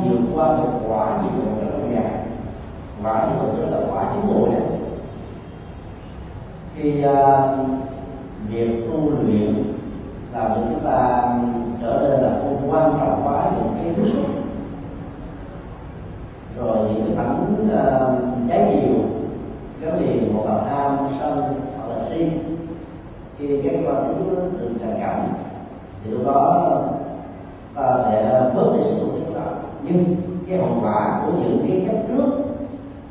vượt 0.08 0.20
qua 0.34 0.56
được 0.56 0.88
quả 0.88 1.22
gì 1.22 1.28
của 1.36 1.62
lợi 1.62 1.90
nhà 1.90 2.10
và 3.02 3.12
cái 3.12 3.30
phần 3.38 3.70
đó 3.70 3.78
là 3.78 3.86
quả 3.92 4.12
tiến 4.12 4.34
bộ 4.34 4.46
này. 4.46 4.60
Khi 6.76 7.04
uh, 7.04 7.16
à, 7.16 7.56
việc 8.48 8.90
tu 8.90 9.10
luyện 9.10 9.54
làm 10.32 10.50
cho 10.50 10.60
chúng 10.68 10.80
ta 10.84 11.32
trở 11.82 12.00
nên 12.00 12.20
là 12.20 12.38
không 12.42 12.70
quan 12.70 12.92
trọng 12.92 13.22
quá 13.24 13.50
những 13.56 13.74
cái 13.76 13.94
bức 13.94 14.10
xúc. 14.12 14.26
Rồi 16.58 16.76
những 16.78 17.04
cái 17.06 17.16
phản 17.16 17.46
ứng 17.46 17.68
uh, 17.68 18.48
trái 18.48 18.70
chiều 18.72 19.02
cái 19.82 20.00
liền 20.00 20.34
một 20.34 20.44
là 20.46 20.58
tham 20.70 20.96
sân 21.20 21.54
hoặc 21.76 21.88
là 21.88 22.04
si 22.08 22.30
khi 23.38 23.62
các 23.62 23.74
quan 23.86 24.04
yếu 24.04 24.34
được 24.36 24.68
tràn 24.80 24.96
cảm 25.00 25.20
thì 26.04 26.10
lúc 26.10 26.26
đó 26.26 26.80
ta 27.74 27.98
sẽ 28.04 28.50
bớt 28.54 28.72
đi 28.76 28.82
sự 28.84 29.11
đi 29.92 30.16
cái 30.48 30.58
hậu 30.58 30.76
quả 30.82 31.22
của 31.22 31.32
những 31.32 31.64
cái 31.68 31.86
chấp 31.86 31.96
trước 32.08 32.26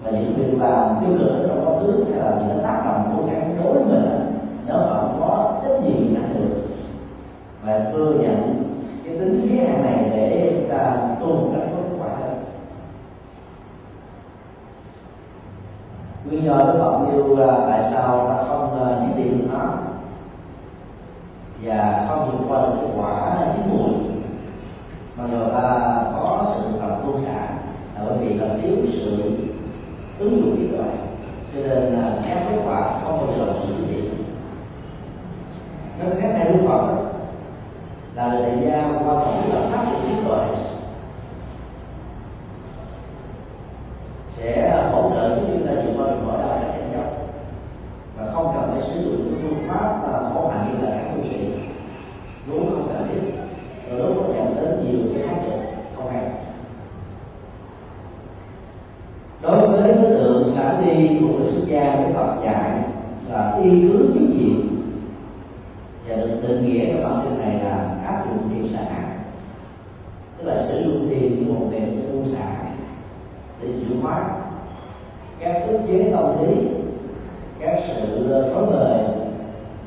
và 0.04 0.12
những 0.12 0.34
việc 0.38 0.58
làm 0.60 0.96
tiêu 1.02 1.18
cực 1.20 1.48
trong 1.48 1.66
quá 1.66 1.80
khứ 1.80 2.04
hay 2.10 2.20
là 2.20 2.36
những 2.40 2.50
cái 2.50 2.58
tác 2.64 2.82
động 2.86 3.16
của 3.18 3.28
cái 3.28 3.42
đối 3.64 3.74
với 3.74 3.84
mình 3.84 4.10
nó 4.68 4.78
vẫn 4.78 5.18
có 5.20 5.62
rất 5.64 5.80
nhiều 5.84 5.96
những 6.00 6.16
ảnh 6.16 6.34
hưởng 6.34 6.62
và 7.64 7.92
thừa 7.92 8.14
nhận 8.22 8.64
cái 9.06 9.20
tính 9.20 9.48
giới 9.50 9.68
hạn 9.68 9.84
này 9.84 10.10
để 10.16 10.54
chúng 10.56 10.70
ta 10.70 10.98
cùng 11.20 11.54
các 11.56 11.62
kết 11.66 11.96
quả. 12.00 12.10
Hơn 12.10 12.38
nguyên 16.26 16.44
do 16.44 16.58
của 16.58 16.80
bọn 16.80 17.12
yêu 17.12 17.38
là 17.38 17.58
tại 17.70 17.92
sao 17.92 18.28
ta 18.28 18.44
không 18.44 18.80
ờ, 18.80 18.98
uh, 19.02 19.08
dứt 19.08 19.24
điểm 19.24 19.48
nó 19.52 19.74
và 21.64 22.06
không 22.08 22.32
vượt 22.32 22.46
qua 22.50 22.62
được 22.62 22.88
quả. 22.98 23.31
only 30.22 30.71
các 75.42 75.64
ức 75.68 75.80
chế 75.88 76.12
tâm 76.12 76.26
lý, 76.42 76.68
các 77.60 77.80
sự 77.88 78.32
ờ, 78.32 78.52
phấn 78.54 78.66
khởi 78.66 78.98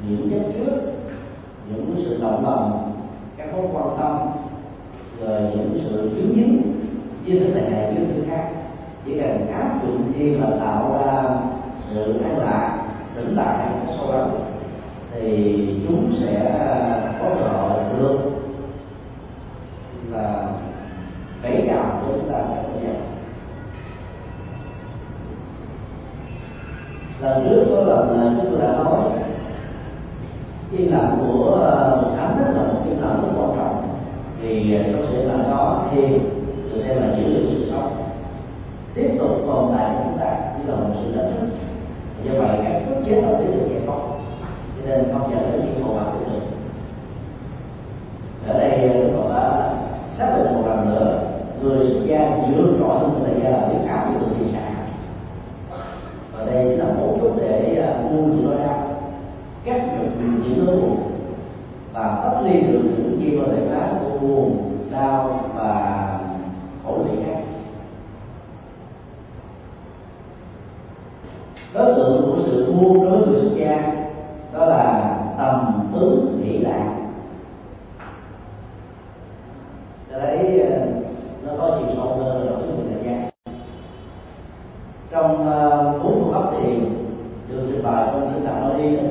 những 0.09 0.31
chấp 0.31 0.53
trước, 0.55 0.77
những 1.69 1.95
sự 2.05 2.19
động 2.23 2.45
lòng, 2.45 2.93
các 3.37 3.47
mối 3.53 3.67
quan 3.73 3.97
tâm, 3.99 4.19
rồi 5.21 5.41
những 5.41 5.79
sự 5.85 6.11
dính 6.17 6.35
dính 6.37 6.63
với 7.27 7.41
thức 7.41 7.55
này 7.55 7.95
với 7.95 8.07
người 8.07 8.27
khác. 8.31 8.49
Chỉ 9.07 9.21
cần 9.21 9.47
áp 9.53 9.79
dụng 9.83 10.13
thêm 10.19 10.41
mà 10.41 10.47
tạo 10.61 10.93
ra 10.93 11.25
sự 11.81 12.15
an 12.25 12.39
lạc 12.39 12.89
tỉnh 13.17 13.35
tại 13.37 13.69
sâu 13.97 14.13
lắng 14.13 14.31
thì 15.13 15.67
chúng 15.89 16.13
sẽ 16.13 16.57
ờ, 16.59 17.01
có 17.21 17.29
cơ 17.29 17.47
hội 17.47 17.83
được. 17.99 18.19
Là 20.11 20.49
vẫy 21.43 21.65
chào 21.67 22.01
cho 22.03 22.13
chúng 22.13 22.33
ta 22.33 22.39
trong 22.39 22.65
không 22.65 23.04
lần 27.25 27.45
trước 27.49 27.65
có 27.71 27.83
lần 27.83 28.21
à, 28.21 28.37
chúng 28.37 28.51
tôi 28.51 28.61
đã 28.61 28.73
nói 28.73 29.01
im 30.73 30.93
lặng 30.93 31.19
của 31.21 31.61
à, 31.65 31.73
thánh 32.17 32.39
rất 32.39 32.53
là 32.57 32.63
một 32.63 32.81
im 32.89 33.03
lặng 33.03 33.21
rất 33.23 33.41
quan 33.41 33.57
trọng. 33.57 33.89
Vì 34.41 34.79
trong 34.93 35.03
sự 35.11 35.29
lặng 35.29 35.51
đó 35.51 35.85
thì 35.91 36.03
được 36.73 36.79
xem 36.79 36.97
là 36.97 37.17
dữ 37.17 37.29
liệu 37.29 37.51
sự 37.51 37.71
sống. 37.71 38.03
Tiếp 38.95 39.17
tục 39.19 39.31
tồn 39.47 39.75
tại 39.77 39.95
của 39.95 40.03
chúng 40.05 40.19
ta 40.19 40.37
như 40.59 40.71
là 40.71 40.77
một 40.77 40.95
sự 41.03 41.17
đánh 41.17 41.31
thức. 41.33 41.47
Do 42.25 42.41
vậy, 42.41 42.59
các 42.65 42.83
bước 42.89 42.97
chế 43.07 43.23
tâm 43.23 43.41
lý 43.41 43.47
được 43.47 43.69
giải 43.71 43.81
phóng 43.87 44.21
cho 44.77 44.89
nên 44.89 45.05
không 45.13 45.31
dẫn 45.31 45.53
đến 45.53 45.61
những 45.61 45.85
hậu 45.85 45.95
quả 45.95 46.05
tích 46.05 46.27
cực 46.33 46.43
ở 48.49 48.59
đây 48.61 48.71
à, 48.71 48.95
đức 48.95 49.11
phật 49.17 49.29
đã 49.35 49.75
xác 50.13 50.35
định 50.37 50.55
một 50.55 50.63
lần 50.67 50.89
nữa, 50.89 51.21
người 51.63 51.87
xuất 51.87 52.01
gia 52.07 52.39
dựa 52.49 52.73
trọi 52.81 52.99
hơn 52.99 53.13
người 53.13 53.31
tại 53.31 53.41
gia 53.43 53.51
là 53.51 53.69
việc 53.69 53.89
áp 53.89 54.11
dụng 54.13 54.35
thị 54.39 54.47
sản 54.53 54.75
và 56.39 56.45
đây 56.47 56.65
chính 56.65 56.79
là 56.79 56.85
một 56.85 57.17
chút 57.21 57.33
để 57.41 57.85
buông 58.17 58.31
những 58.31 58.51
nỗi 58.51 58.59
đau 58.59 58.89
cắt 59.65 59.99
được 59.99 60.09
những 60.19 60.67
nỗi 60.67 60.77
buồn 60.77 60.97
và 61.93 62.21
tách 62.25 62.43
ly 62.45 62.61
được 62.61 62.83
những 62.83 63.21
gì 63.21 63.37
mà 63.37 63.45
đại 63.53 63.79
má 63.79 63.89
của 64.01 64.19
buồn, 64.19 64.71
đau 64.91 65.51
và 65.55 66.09
khổ 66.85 66.99
lụy 66.99 67.17
khác. 67.25 67.41
Đối 71.75 71.95
tượng 71.95 72.23
của 72.27 72.43
sự 72.43 72.73
buông 72.73 73.05
đối 73.05 73.19
với 73.19 73.29
người 73.29 73.41
xuất 73.41 73.57
gia, 73.57 73.95
đó 74.55 74.67
là 74.67 75.15
tầm 75.39 75.89
tướng 75.93 76.43
hỷ 76.45 76.59
lạc 76.59 76.95
cho 80.11 80.19
đấy 80.19 80.61
ờ, 80.61 80.87
nó 81.47 81.53
có 81.59 81.79
chiều 81.79 81.97
sâu 81.97 82.17
hơn 82.17 82.39
là 82.39 82.51
đối 82.51 82.59
với 82.59 82.77
người 82.77 83.05
gia 83.05 83.31
trong 85.11 85.51
ờ, 85.51 85.93
bốn 86.03 86.25
phương 86.25 86.33
pháp 86.33 86.51
thiền 86.53 86.81
được 87.49 87.67
trình 87.71 87.83
bày 87.83 88.07
trong 88.07 88.33
những 88.35 88.47
đạo 88.47 88.61
nói 88.61 88.83
đi 88.83 88.97
đó 88.97 89.03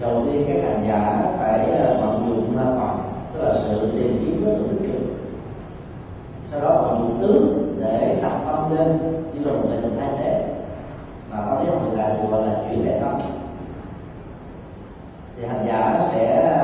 đầu 0.00 0.22
tiên 0.26 0.44
các 0.48 0.62
hành 0.64 0.84
giả 0.88 1.22
phải 1.38 1.70
ờ, 1.70 1.96
vận 2.00 2.28
dụng 2.28 2.56
na 2.56 2.62
toàn 2.64 2.98
tức 3.34 3.42
là 3.42 3.54
sự 3.58 3.90
tìm 3.92 4.24
kiếm 4.24 4.44
đối 4.44 4.54
tượng 4.54 4.68
tích 4.68 4.92
cực 4.92 5.02
sau 6.46 6.60
đó 6.60 6.82
vận 6.82 6.98
dụng 6.98 7.18
tướng 7.20 7.76
để 7.80 8.18
tập 8.22 8.32
tâm 8.46 8.76
lên 8.76 8.98
như 9.34 9.44
là 9.44 9.52
một 9.52 9.68
hình 9.70 9.96
thay 10.00 10.10
thế 10.18 10.46
mà 11.30 11.36
có 11.46 11.60
lý 11.60 11.70
học 11.70 11.82
là 11.92 12.08
được 12.08 12.30
gọi 12.30 12.46
là 12.46 12.56
chuyển 12.68 12.86
đại 12.86 13.00
tâm 13.00 13.18
thì 15.36 15.48
hành 15.48 15.66
giả 15.66 16.00
sẽ 16.12 16.58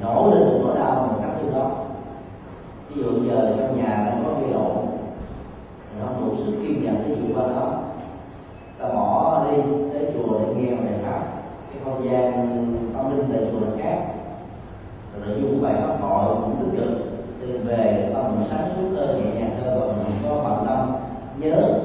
nổi 0.00 0.34
lên 0.34 0.48
được 0.48 0.58
nỗi 0.62 0.78
đau 0.78 0.94
một 0.94 1.18
cách 1.22 1.30
thứ 1.40 1.50
đó 1.54 1.70
ví 2.88 3.02
dụ 3.02 3.10
giờ 3.10 3.56
trong 3.58 3.76
nhà 3.76 4.04
đang 4.06 4.24
có 4.24 4.40
gây 4.40 4.52
đổ 4.52 4.82
nó 6.00 6.06
không 6.06 6.30
đủ 6.30 6.36
sức 6.36 6.52
kiên 6.62 6.84
nhẫn 6.84 7.04
để 7.08 7.14
vượt 7.14 7.34
qua 7.34 7.48
đó 7.48 7.72
ta 8.78 8.88
bỏ 8.88 9.44
đi 9.50 9.56
tới 9.92 10.12
chùa 10.14 10.38
để 10.38 10.54
nghe 10.54 10.70
bài 10.70 10.94
pháp 11.02 11.20
cái 11.74 11.84
không 11.84 12.04
gian 12.04 12.32
tâm 12.94 13.16
linh 13.16 13.28
tại 13.32 13.50
chùa 13.52 13.60
là 13.60 13.72
khác. 13.78 14.06
Rồi 15.12 15.26
nội 15.26 15.40
dung 15.40 15.62
bài 15.62 15.74
pháp 15.74 15.96
thoại 16.00 16.26
cũng 16.28 16.56
tích 16.60 16.78
cực 16.78 16.90
thì 17.40 17.52
về 17.52 18.10
tâm 18.14 18.36
mình 18.36 18.46
sáng 18.46 18.68
suốt 18.76 18.96
hơn 18.96 19.18
nhẹ 19.18 19.40
nhàng 19.40 19.56
hơn 19.60 19.80
và 19.80 19.94
mình 19.94 20.16
có 20.28 20.44
bản 20.44 20.66
tâm, 20.66 20.92
nhớ 21.38 21.80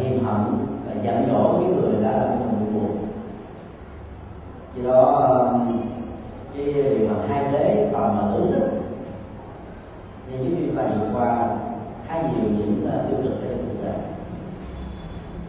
hiềm 0.00 0.24
hận 0.24 0.40
và 0.86 0.92
giận 1.02 1.28
dỗi 1.32 1.54
cái 1.60 1.70
người 1.70 2.02
đã 2.02 2.12
làm 2.12 2.28
cho 2.28 2.44
mình 2.44 2.74
buồn. 2.74 2.96
Do 4.76 4.92
đó, 4.92 5.54
cái 6.56 6.64
việc 6.64 7.08
mà 7.08 7.14
thay 7.28 7.44
thế 7.52 7.90
bằng 7.92 8.16
mà 8.16 8.22
tướng 8.34 8.52
đó 8.52 8.66
nên 10.30 10.42
giúp 10.44 10.56
chúng 10.66 10.76
ta 10.76 10.82
vượt 10.82 11.18
qua 11.18 11.48
khá 12.06 12.22
nhiều 12.22 12.50
những 12.50 12.90
tiêu 13.08 13.18
cực 13.22 13.32
hay 13.42 13.54
vấn 13.54 13.84
đề 13.84 13.92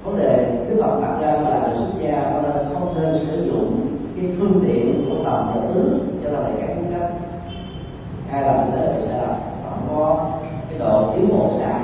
vấn 0.03 0.17
đề 0.17 0.50
đức 0.71 0.81
phật 0.81 1.01
đặt 1.01 1.19
ra 1.21 1.31
là 1.31 1.67
người 1.67 1.77
xuất 1.77 2.01
gia 2.01 2.41
nên 2.41 2.65
không 2.73 3.01
nên 3.01 3.17
sử 3.19 3.45
dụng 3.45 3.87
cái 4.15 4.31
phương 4.39 4.63
tiện 4.67 5.05
của 5.09 5.23
tầm 5.23 5.51
để 5.55 5.61
tướng 5.73 6.19
cho 6.23 6.29
là 6.29 6.49
các 6.59 6.67
cuốn 6.75 6.85
cách 6.93 7.11
hay 8.29 8.41
là 8.41 8.67
thế 8.71 8.93
thì 8.95 9.07
sẽ 9.07 9.17
là 9.17 9.37
không 9.69 9.87
có 9.89 10.29
cái 10.69 10.79
độ 10.79 11.13
tiến 11.15 11.29
bộ 11.29 11.51
sai 11.59 11.81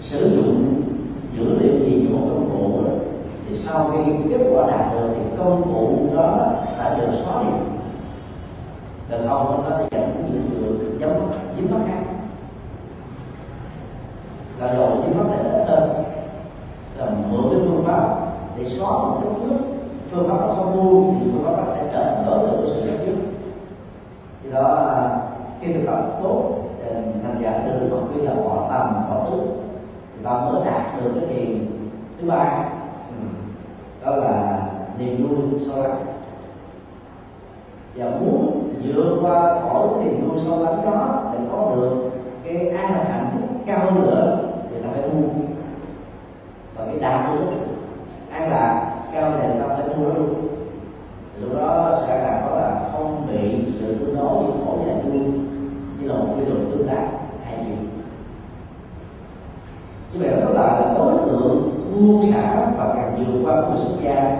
sử 0.00 0.36
dụng 0.36 0.82
dữ 1.38 1.58
liệu 1.58 1.72
gì 1.84 1.94
như 1.94 2.08
một 2.08 2.26
công 2.30 2.50
cụ 2.50 2.82
đó, 2.84 2.90
thì 3.48 3.56
sau 3.56 3.90
khi 3.92 4.12
kết 4.30 4.46
quả 4.54 4.70
đạt 4.70 4.92
được 4.92 5.08
thì 5.14 5.22
công 5.38 5.62
cụ 5.62 6.16
đó 6.16 6.52
đã 6.78 6.98
được 6.98 7.12
xóa 7.24 7.42
đi. 7.42 7.50
Còn 9.10 9.28
không 9.28 9.64
nó 9.70 9.76
sẽ 9.78 9.84
dẫn 9.90 10.10
đến 10.14 10.24
những 10.32 10.42
sự 10.50 10.96
giống 11.00 11.30
dính 11.56 11.70
mắc 11.70 11.80
khác 11.88 12.02
là 14.60 14.74
đầu 14.74 15.02
dính 15.06 15.18
mắc 15.18 15.26
này 15.30 15.43
pháp 17.94 18.16
để 18.56 18.64
xóa 18.64 18.90
một 18.90 19.20
chút 19.22 19.32
nước, 19.42 19.56
phương 20.10 20.28
pháp 20.28 20.36
nó 20.40 20.54
không 20.54 20.76
buông 20.76 21.16
thì 21.20 21.30
phương 21.32 21.44
pháp 21.44 21.52
nó 21.56 21.74
sẽ 21.74 21.88
trở 21.92 22.04
thành 22.04 22.26
đối 22.26 22.38
tượng 22.38 22.60
của 22.60 22.66
sự 22.66 22.80
chấp 22.86 23.04
trước 23.06 23.16
thì 24.42 24.50
đó 24.50 24.96
khi 25.60 25.72
thực 25.72 25.86
tập 25.86 26.18
tốt 26.22 26.64
thành 27.22 27.42
giả 27.42 27.62
được 27.66 27.88
học 27.90 28.08
viên 28.14 28.24
là 28.24 28.34
họ 28.34 28.66
tầm 28.70 28.94
họ 29.08 29.30
tứ 29.30 29.40
thì 30.16 30.24
ta 30.24 30.30
mới 30.30 30.64
đạt 30.64 31.02
được 31.02 31.10
cái 31.20 31.28
thiền 31.28 31.66
thứ 32.20 32.28
ba. 32.28 32.64
Ừ. 33.08 33.26
Đó 34.04 34.16
là 34.16 34.62
niềm 34.98 35.28
vui 35.28 35.60
sâu 35.66 35.82
lắng. 35.82 36.06
Và 37.94 38.10
muốn 38.20 38.68
vượt 38.82 39.18
qua 39.22 39.60
khỏi 39.60 39.88
cái 39.94 40.04
niềm 40.04 40.28
vui 40.28 40.38
sâu 40.46 40.62
lắng 40.62 40.82
đó 40.84 41.22
để 41.32 41.38
có 41.52 41.72
được 41.74 42.10
cái 42.44 42.68
an 42.68 42.92
hạnh 42.92 43.30
phúc 43.32 43.48
cao 43.66 43.78
hơn 43.78 44.02
nữa 44.02 44.38
thì 44.70 44.82
ta 44.82 44.88
phải 44.92 45.02
buông 45.02 45.46
và 46.76 46.84
cái 46.86 46.96
đạt 47.00 47.34
được 47.34 47.46
an 48.34 48.50
lạc 48.50 48.90
cao 49.12 49.30
đề 49.30 49.60
tâm 49.60 49.70
phải 49.76 49.88
buông 49.88 50.06
luôn. 50.06 50.34
Lúc 51.40 51.58
đó 51.58 51.98
sẽ 52.06 52.22
là 52.22 52.42
có 52.44 52.56
là 52.56 52.80
không 52.92 53.26
bị 53.32 53.72
sự 53.72 53.94
tương 53.94 54.16
đối 54.16 54.44
giữa 54.44 54.52
khổ 54.64 54.78
và 54.86 54.94
vui 55.04 55.20
như 55.98 56.08
là 56.08 56.14
một 56.14 56.26
quy 56.36 56.44
luật 56.44 56.60
tương 56.70 56.88
tác 56.88 57.06
hay 57.44 57.58
gì. 57.58 57.74
Như 60.12 60.20
vậy 60.20 60.40
đó 60.40 60.50
là 60.50 60.94
đối 60.98 61.12
tượng 61.26 61.70
buông 61.94 62.26
xả 62.32 62.66
và 62.78 62.94
càng 62.96 63.16
vượt 63.18 63.40
qua 63.44 63.62
của 63.62 63.76
xuất 63.76 63.94
gia. 64.02 64.36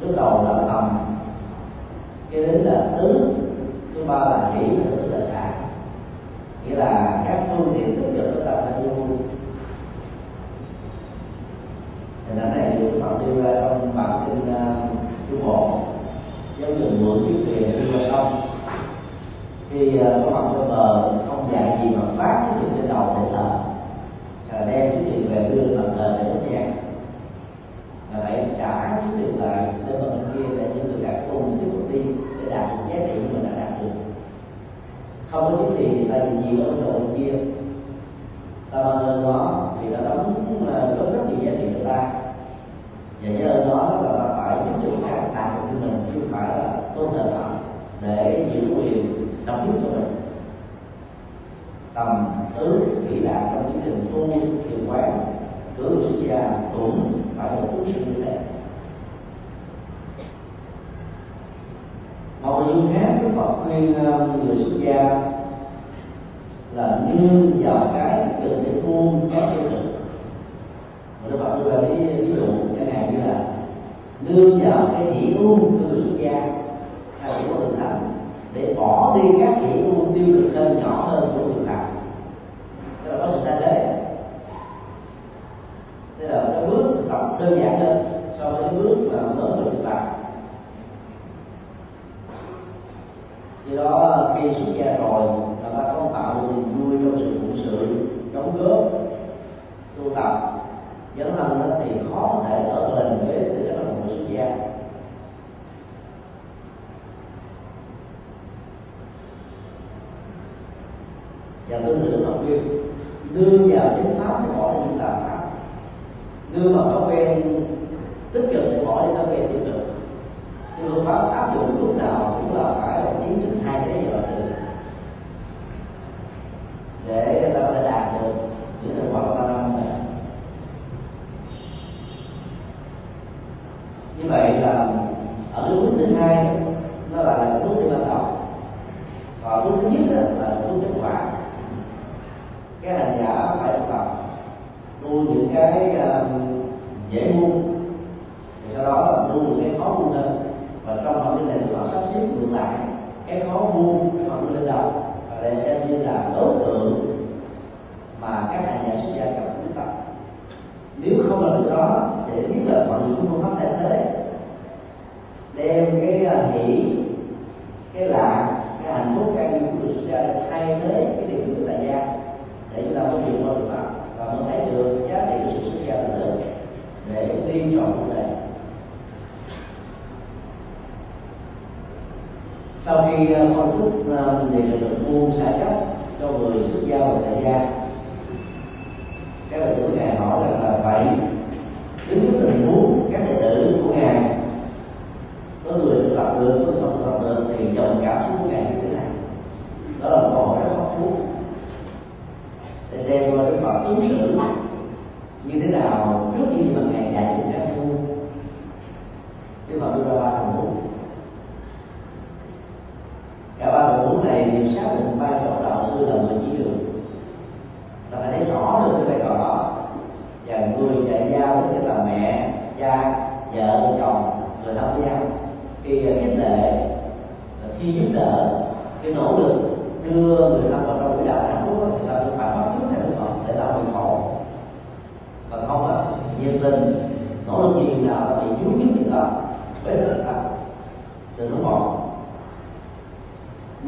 Lúc 0.00 0.16
đầu 0.16 0.44
là 0.44 0.72
tầm, 0.72 0.98
cái 2.30 2.42
đến 2.42 2.60
là 2.60 2.86
tứ, 2.98 3.34
thứ 3.94 4.04
ba 4.04 4.14
là 4.14 4.50
hỷ 4.54 4.64
và 4.76 4.96
thứ 4.96 5.11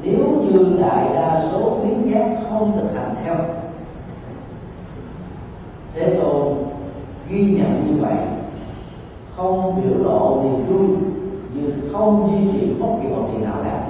nếu 0.02 0.26
như 0.42 0.76
đại 0.80 1.08
đa 1.14 1.42
số 1.50 1.78
biến 1.82 2.14
giác 2.14 2.36
không 2.48 2.72
thực 2.72 2.94
hành 2.94 3.14
theo, 3.24 3.34
thế 5.94 6.20
tôn 6.22 6.54
ghi 7.28 7.56
nhận 7.56 7.86
như 7.86 8.02
vậy, 8.02 8.16
không 9.36 9.82
biểu 9.82 10.04
lộ 10.04 10.42
niềm 10.42 10.66
vui 10.66 10.88
như 11.54 11.72
không 11.92 12.30
duy 12.30 12.52
trì 12.52 12.74
bất 12.74 12.88
kỳ 13.02 13.08
một 13.08 13.28
chuyện 13.32 13.44
nào 13.44 13.56
cả. 13.64 13.80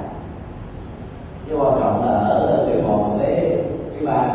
Cái 1.48 1.56
quan 1.58 1.80
trọng 1.80 2.04
là 2.04 2.12
ở 2.12 2.68
cái 2.68 2.82
một 2.82 3.16
với 3.18 3.62
cái 3.94 4.06
ba 4.06 4.34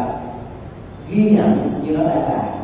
ghi 1.10 1.32
nhận 1.32 1.82
như 1.84 1.98
nó 1.98 2.04
đang 2.04 2.24
là. 2.24 2.59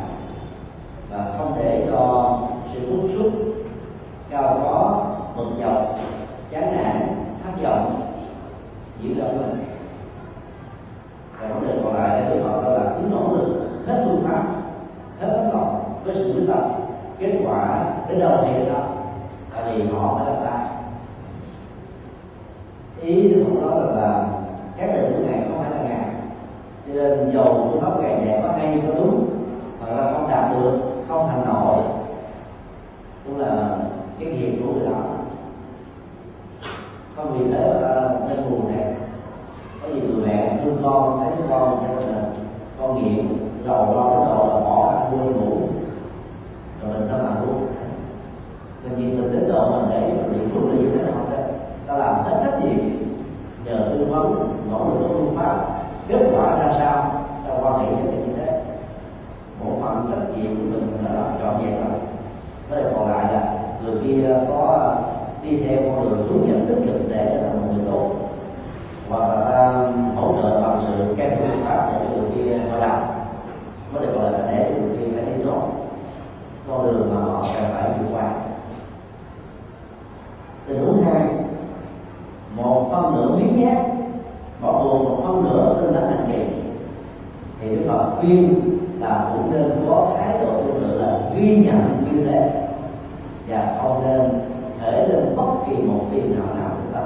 một 95.78 96.06
phiền 96.12 96.36
não 96.36 96.56
nào 96.56 96.70
của 96.70 97.00
ta. 97.00 97.06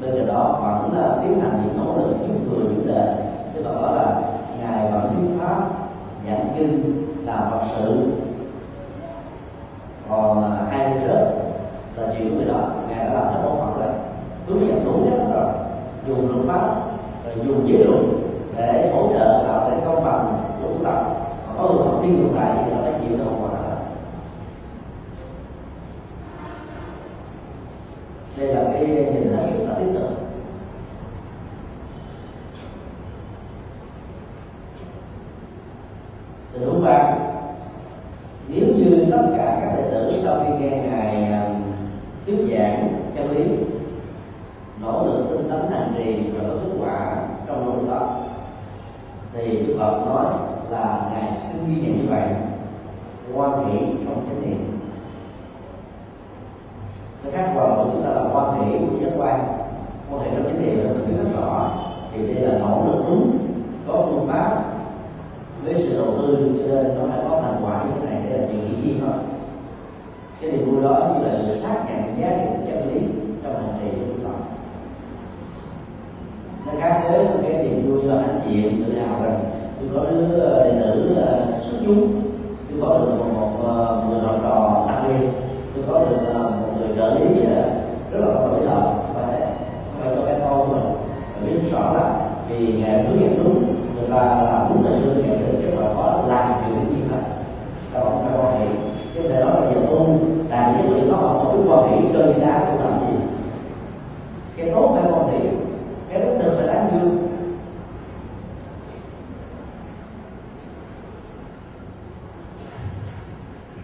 bên 0.00 0.10
cạnh 0.16 0.26
đó, 0.26 0.58
vẫn 0.62 0.98
là 0.98 1.16
tiến 1.22 1.40
hành 1.40 1.62
những 1.64 1.78
nỗ 1.78 1.96
lực 1.96 2.14
chung 2.20 2.48
người 2.48 2.74
chủ 2.74 2.88
đề 2.88 3.14
cái 3.54 3.62
là 3.62 3.70
đó 3.72 3.90
là 3.90 4.20
ngài 4.60 4.92
vẫn 4.92 5.08
thuyết 5.08 5.40
pháp 5.40 5.68
giảng 6.26 6.48
kinh 6.56 7.02
là 7.24 7.48
phật 7.50 7.60
sự. 7.76 8.12
Còn 10.10 10.42
ờ, 10.42 10.66
hai 10.70 10.90
năm 10.90 10.98
trước 11.02 11.18
là 11.96 12.14
chuyện 12.18 12.36
người 12.36 12.46
đó 12.46 12.60
ngài 12.88 13.04
đã 13.04 13.12
làm 13.12 13.34
rất 13.34 13.40
bộ 13.44 13.56
phận 13.56 13.78
rồi 13.78 13.88
hướng 14.46 14.68
dẫn 14.68 14.84
đúng 14.84 15.10
nhất 15.10 15.18
rồi 15.34 15.52
dùng 16.06 16.30
luật 16.30 16.46
pháp, 16.48 16.76
rồi 17.24 17.46
dùng 17.46 17.68
giới 17.68 17.84
luật 17.84 18.00
để 18.56 18.92
hỗ 18.94 19.08
trợ 19.12 19.44
tạo 19.48 19.70
nên 19.70 19.80
công 19.84 20.04
bằng 20.04 20.38
lũng 20.62 20.84
tập. 20.84 21.12
Có 21.56 21.62
người 21.62 21.86
học 21.86 22.00
đi 22.02 22.08
ngược 22.08 22.34
lại 22.34 22.50
thì 22.56 22.72
nó 22.72 22.76
phải 22.82 22.92
chịu 23.00 23.18
được 23.18 23.24